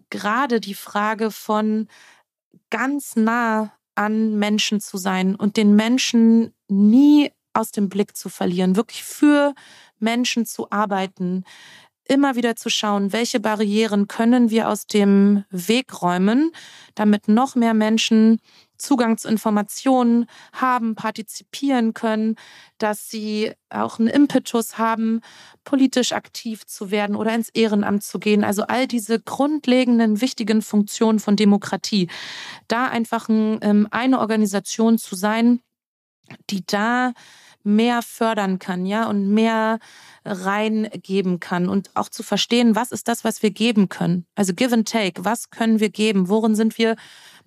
[0.09, 1.87] gerade die Frage von
[2.69, 8.75] ganz nah an Menschen zu sein und den Menschen nie aus dem Blick zu verlieren,
[8.75, 9.53] wirklich für
[9.99, 11.43] Menschen zu arbeiten,
[12.05, 16.51] immer wieder zu schauen, welche Barrieren können wir aus dem Weg räumen,
[16.95, 18.39] damit noch mehr Menschen
[18.79, 22.35] Zugang zu Informationen haben, partizipieren können,
[22.77, 25.21] dass sie auch einen Impetus haben,
[25.63, 28.43] politisch aktiv zu werden oder ins Ehrenamt zu gehen.
[28.43, 32.09] Also all diese grundlegenden, wichtigen Funktionen von Demokratie.
[32.67, 35.59] Da einfach ein, ähm, eine Organisation zu sein,
[36.49, 37.13] die da
[37.63, 39.79] mehr fördern kann, ja, und mehr
[40.25, 44.25] reingeben kann und auch zu verstehen, was ist das, was wir geben können.
[44.35, 46.29] Also give and take, was können wir geben?
[46.29, 46.95] Worin sind wir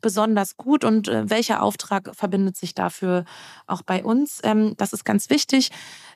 [0.03, 3.24] besonders gut und äh, welcher Auftrag verbindet sich dafür
[3.66, 4.40] auch bei uns.
[4.42, 5.70] Ähm, das ist ganz wichtig.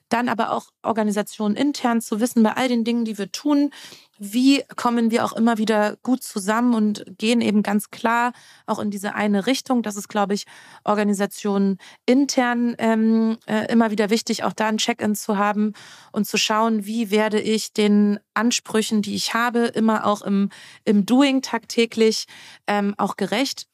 [0.09, 3.71] Dann aber auch Organisationen intern zu wissen, bei all den Dingen, die wir tun,
[4.19, 8.33] wie kommen wir auch immer wieder gut zusammen und gehen eben ganz klar
[8.67, 9.83] auch in diese eine Richtung.
[9.83, 10.45] Das ist, glaube ich,
[10.85, 15.73] Organisationen intern ähm, äh, immer wieder wichtig, auch da ein Check-in zu haben
[16.13, 20.51] und zu schauen, wie werde ich den Ansprüchen, die ich habe, immer auch im,
[20.85, 22.27] im Doing tagtäglich
[22.67, 23.67] ähm, auch gerecht.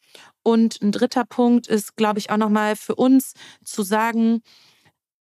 [0.42, 3.34] Und ein dritter Punkt ist, glaube ich, auch nochmal für uns
[3.64, 4.42] zu sagen,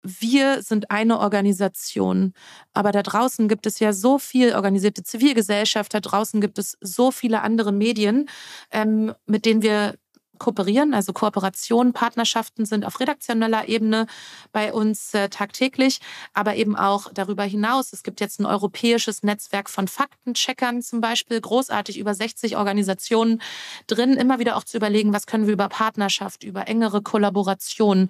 [0.04, 2.34] wir sind eine Organisation,
[2.74, 7.10] aber da draußen gibt es ja so viel organisierte Zivilgesellschaft, da draußen gibt es so
[7.10, 8.28] viele andere Medien,
[8.70, 9.94] ähm, mit denen wir
[10.38, 14.06] kooperieren, also Kooperationen, Partnerschaften sind auf redaktioneller Ebene
[14.52, 16.00] bei uns äh, tagtäglich,
[16.32, 17.92] aber eben auch darüber hinaus.
[17.92, 23.40] Es gibt jetzt ein europäisches Netzwerk von Faktencheckern zum Beispiel, großartig über 60 Organisationen
[23.86, 28.08] drin, immer wieder auch zu überlegen, was können wir über Partnerschaft, über engere Kollaboration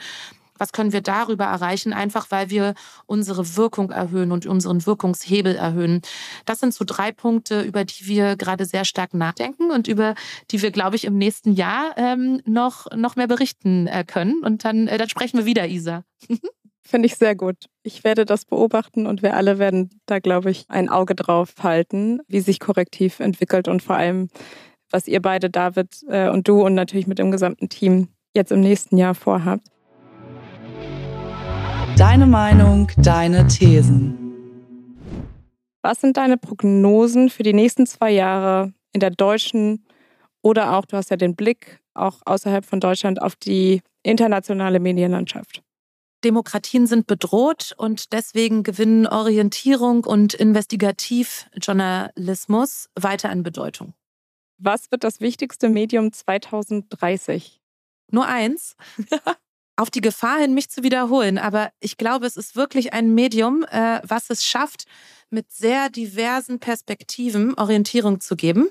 [0.59, 2.75] was können wir darüber erreichen, einfach weil wir
[3.07, 6.03] unsere Wirkung erhöhen und unseren Wirkungshebel erhöhen.
[6.45, 10.15] Das sind so drei Punkte, über die wir gerade sehr stark nachdenken und über
[10.51, 14.43] die wir, glaube ich, im nächsten Jahr ähm, noch, noch mehr berichten äh, können.
[14.43, 16.05] Und dann, äh, dann sprechen wir wieder, Isa.
[16.87, 17.57] Finde ich sehr gut.
[17.83, 22.21] Ich werde das beobachten und wir alle werden da, glaube ich, ein Auge drauf halten,
[22.29, 24.29] wie sich korrektiv entwickelt und vor allem,
[24.91, 28.61] was ihr beide, David äh, und du und natürlich mit dem gesamten Team jetzt im
[28.61, 29.67] nächsten Jahr vorhabt.
[31.97, 34.19] Deine Meinung, deine Thesen.
[35.81, 39.87] Was sind deine Prognosen für die nächsten zwei Jahre in der deutschen
[40.43, 45.63] oder auch, du hast ja den Blick auch außerhalb von Deutschland auf die internationale Medienlandschaft?
[46.25, 53.95] Demokratien sind bedroht und deswegen gewinnen Orientierung und Investigativjournalismus weiter an Bedeutung.
[54.59, 57.61] Was wird das wichtigste Medium 2030?
[58.11, 58.75] Nur eins.
[59.77, 63.65] auf die Gefahr hin, mich zu wiederholen, aber ich glaube, es ist wirklich ein Medium,
[63.71, 64.85] äh, was es schafft,
[65.31, 68.69] mit sehr diversen Perspektiven Orientierung zu geben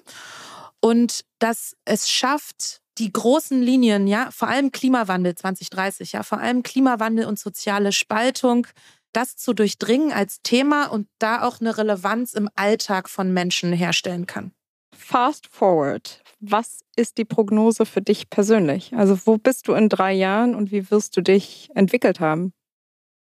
[0.80, 6.62] und dass es schafft, die großen Linien, ja, vor allem Klimawandel 2030, ja, vor allem
[6.62, 8.68] Klimawandel und soziale Spaltung,
[9.14, 14.26] das zu durchdringen als Thema und da auch eine Relevanz im Alltag von Menschen herstellen
[14.26, 14.54] kann.
[14.96, 16.22] Fast forward.
[16.40, 18.94] Was ist die Prognose für dich persönlich?
[18.96, 22.54] Also wo bist du in drei Jahren und wie wirst du dich entwickelt haben?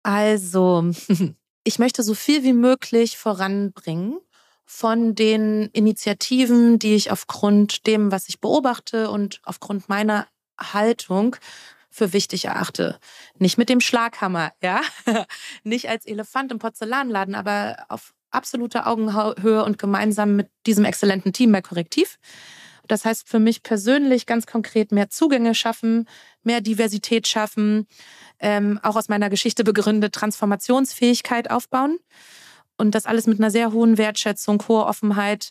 [0.03, 0.91] Also,
[1.65, 4.19] ich möchte so viel wie möglich voranbringen
[4.65, 10.27] von den Initiativen, die ich aufgrund dem, was ich beobachte und aufgrund meiner
[10.61, 11.37] Haltung
[11.89, 12.99] für wichtig erachte.
[13.39, 14.83] Nicht mit dem Schlaghammer, ja,
[15.65, 21.53] nicht als Elefant im Porzellanladen, aber auf absoluter Augenhöhe und gemeinsam mit diesem exzellenten Team
[21.53, 22.19] bei Korrektiv.
[22.87, 26.09] Das heißt für mich persönlich ganz konkret mehr Zugänge schaffen,
[26.43, 27.87] mehr Diversität schaffen,
[28.39, 31.99] ähm, auch aus meiner Geschichte begründet Transformationsfähigkeit aufbauen
[32.77, 35.51] und das alles mit einer sehr hohen Wertschätzung, hoher Offenheit,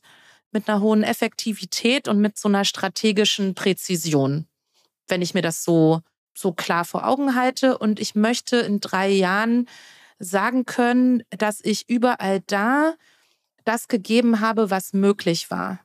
[0.51, 4.47] mit einer hohen Effektivität und mit so einer strategischen Präzision,
[5.07, 6.01] wenn ich mir das so
[6.37, 7.77] so klar vor Augen halte.
[7.77, 9.67] Und ich möchte in drei Jahren
[10.19, 12.95] sagen können, dass ich überall da
[13.65, 15.79] das gegeben habe, was möglich war.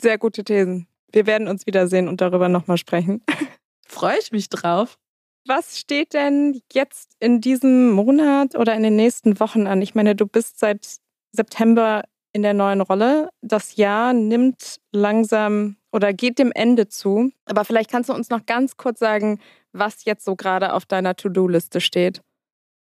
[0.00, 0.88] Sehr gute Thesen.
[1.12, 3.24] Wir werden uns wiedersehen und darüber nochmal sprechen.
[3.86, 4.98] Freue ich mich drauf.
[5.46, 9.80] Was steht denn jetzt in diesem Monat oder in den nächsten Wochen an?
[9.80, 10.96] Ich meine, du bist seit
[11.30, 12.02] September
[12.32, 13.30] in der neuen Rolle.
[13.40, 17.30] Das Jahr nimmt langsam oder geht dem Ende zu.
[17.46, 19.40] Aber vielleicht kannst du uns noch ganz kurz sagen,
[19.72, 22.22] was jetzt so gerade auf deiner To-Do-Liste steht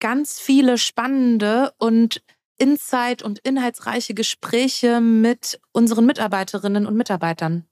[0.02, 2.24] ganz viele spannende und
[2.58, 7.66] insight- und inhaltsreiche Gespräche mit unseren Mitarbeiterinnen und Mitarbeitern.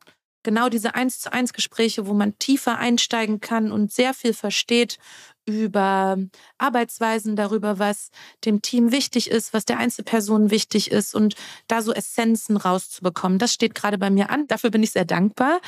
[0.44, 4.98] Genau diese eins zu eins Gespräche, wo man tiefer einsteigen kann und sehr viel versteht
[5.44, 6.18] über
[6.56, 8.10] Arbeitsweisen, darüber, was
[8.44, 11.34] dem Team wichtig ist, was der Einzelperson wichtig ist und
[11.66, 13.40] da so Essenzen rauszubekommen.
[13.40, 14.46] Das steht gerade bei mir an.
[14.46, 15.60] Dafür bin ich sehr dankbar,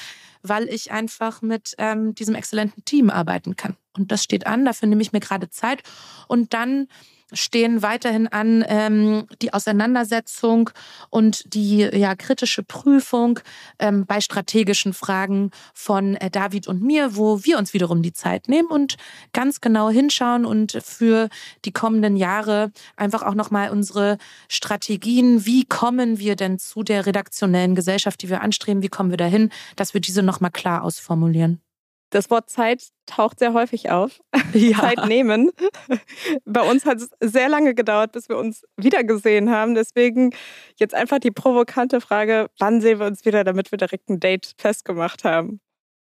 [0.43, 3.77] weil ich einfach mit ähm, diesem exzellenten Team arbeiten kann.
[3.97, 5.83] Und das steht an, dafür nehme ich mir gerade Zeit.
[6.29, 6.89] Und dann
[7.33, 10.71] stehen weiterhin an ähm, die Auseinandersetzung
[11.11, 13.41] und die ja, kritische Prüfung
[13.79, 18.49] ähm, bei strategischen Fragen von äh, David und mir, wo wir uns wiederum die Zeit
[18.49, 18.97] nehmen und
[19.33, 21.29] ganz genau hinschauen und für
[21.65, 24.19] die kommenden Jahre einfach auch nochmal unsere
[24.49, 29.17] Strategien, wie kommen wir denn zu der redaktionellen Gesellschaft, die wir anstreben, wie kommen wir
[29.17, 31.61] dahin, dass wir diese nochmal klar ausformulieren.
[32.13, 34.21] Das Wort Zeit taucht sehr häufig auf.
[34.53, 34.81] Ja.
[34.81, 35.51] Zeit nehmen.
[36.45, 39.75] Bei uns hat es sehr lange gedauert, bis wir uns wiedergesehen haben.
[39.75, 40.35] Deswegen
[40.77, 44.53] jetzt einfach die provokante Frage, wann sehen wir uns wieder, damit wir direkt ein Date
[44.59, 45.61] festgemacht haben?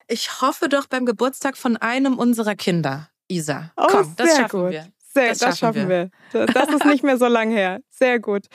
[0.06, 3.70] Ich hoffe doch beim Geburtstag von einem unserer Kinder, Isa.
[3.76, 4.70] Oh, Komm, das schaffen gut.
[4.70, 4.86] wir.
[5.18, 6.10] Sehr, das, das schaffen, wir.
[6.32, 6.46] wir.
[6.46, 7.80] Das ist nicht mehr so lang her.
[7.90, 8.46] Sehr gut.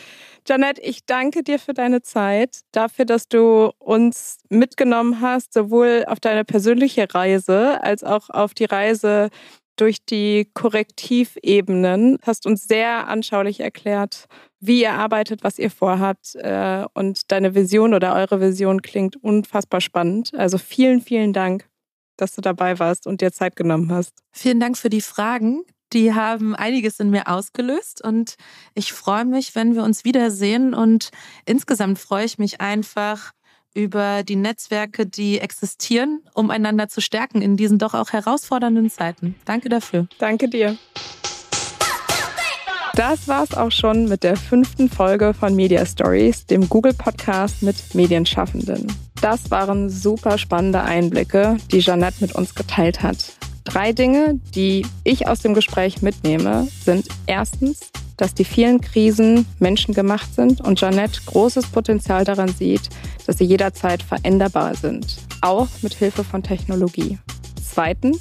[0.48, 6.20] Janette, ich danke dir für deine Zeit, dafür, dass du uns mitgenommen hast, sowohl auf
[6.20, 9.30] deine persönliche Reise als auch auf die Reise
[9.76, 12.20] durch die Korrektivebenen.
[12.22, 14.26] Hast uns sehr anschaulich erklärt,
[14.60, 16.36] wie ihr arbeitet, was ihr vorhabt.
[16.36, 20.32] Äh, und deine Vision oder eure Vision klingt unfassbar spannend.
[20.36, 21.68] Also vielen, vielen Dank
[22.18, 24.14] dass du dabei warst und dir Zeit genommen hast.
[24.32, 25.64] Vielen Dank für die Fragen.
[25.94, 28.36] Die haben einiges in mir ausgelöst und
[28.74, 31.12] ich freue mich, wenn wir uns wiedersehen und
[31.46, 33.32] insgesamt freue ich mich einfach
[33.76, 39.36] über die Netzwerke, die existieren, um einander zu stärken in diesen doch auch herausfordernden Zeiten.
[39.46, 40.08] Danke dafür.
[40.18, 40.78] Danke dir.
[42.96, 47.76] Das war's auch schon mit der fünften Folge von Media Stories, dem Google Podcast mit
[47.96, 48.86] Medienschaffenden.
[49.20, 53.34] Das waren super spannende Einblicke, die Jeanette mit uns geteilt hat.
[53.64, 60.36] Drei Dinge, die ich aus dem Gespräch mitnehme, sind erstens, dass die vielen Krisen menschengemacht
[60.36, 62.90] sind und Jeanette großes Potenzial daran sieht,
[63.26, 67.18] dass sie jederzeit veränderbar sind, auch mit Hilfe von Technologie.
[67.64, 68.20] Zweitens,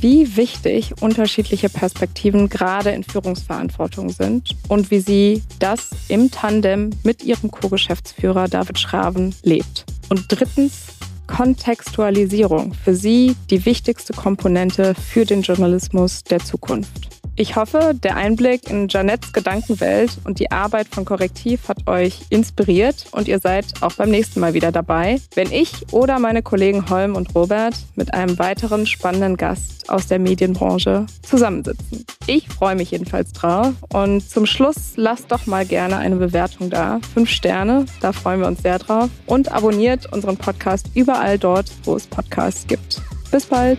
[0.00, 7.22] wie wichtig unterschiedliche Perspektiven gerade in Führungsverantwortung sind und wie sie das im Tandem mit
[7.22, 9.84] ihrem Co-Geschäftsführer David Schraven lebt.
[10.08, 10.86] Und drittens,
[11.30, 17.19] Kontextualisierung für Sie die wichtigste Komponente für den Journalismus der Zukunft.
[17.40, 23.06] Ich hoffe, der Einblick in Janettes Gedankenwelt und die Arbeit von Korrektiv hat euch inspiriert
[23.12, 27.16] und ihr seid auch beim nächsten Mal wieder dabei, wenn ich oder meine Kollegen Holm
[27.16, 32.04] und Robert mit einem weiteren spannenden Gast aus der Medienbranche zusammensitzen.
[32.26, 37.00] Ich freue mich jedenfalls drauf und zum Schluss lasst doch mal gerne eine Bewertung da.
[37.14, 41.96] Fünf Sterne, da freuen wir uns sehr drauf und abonniert unseren Podcast überall dort, wo
[41.96, 43.00] es Podcasts gibt.
[43.30, 43.78] Bis bald!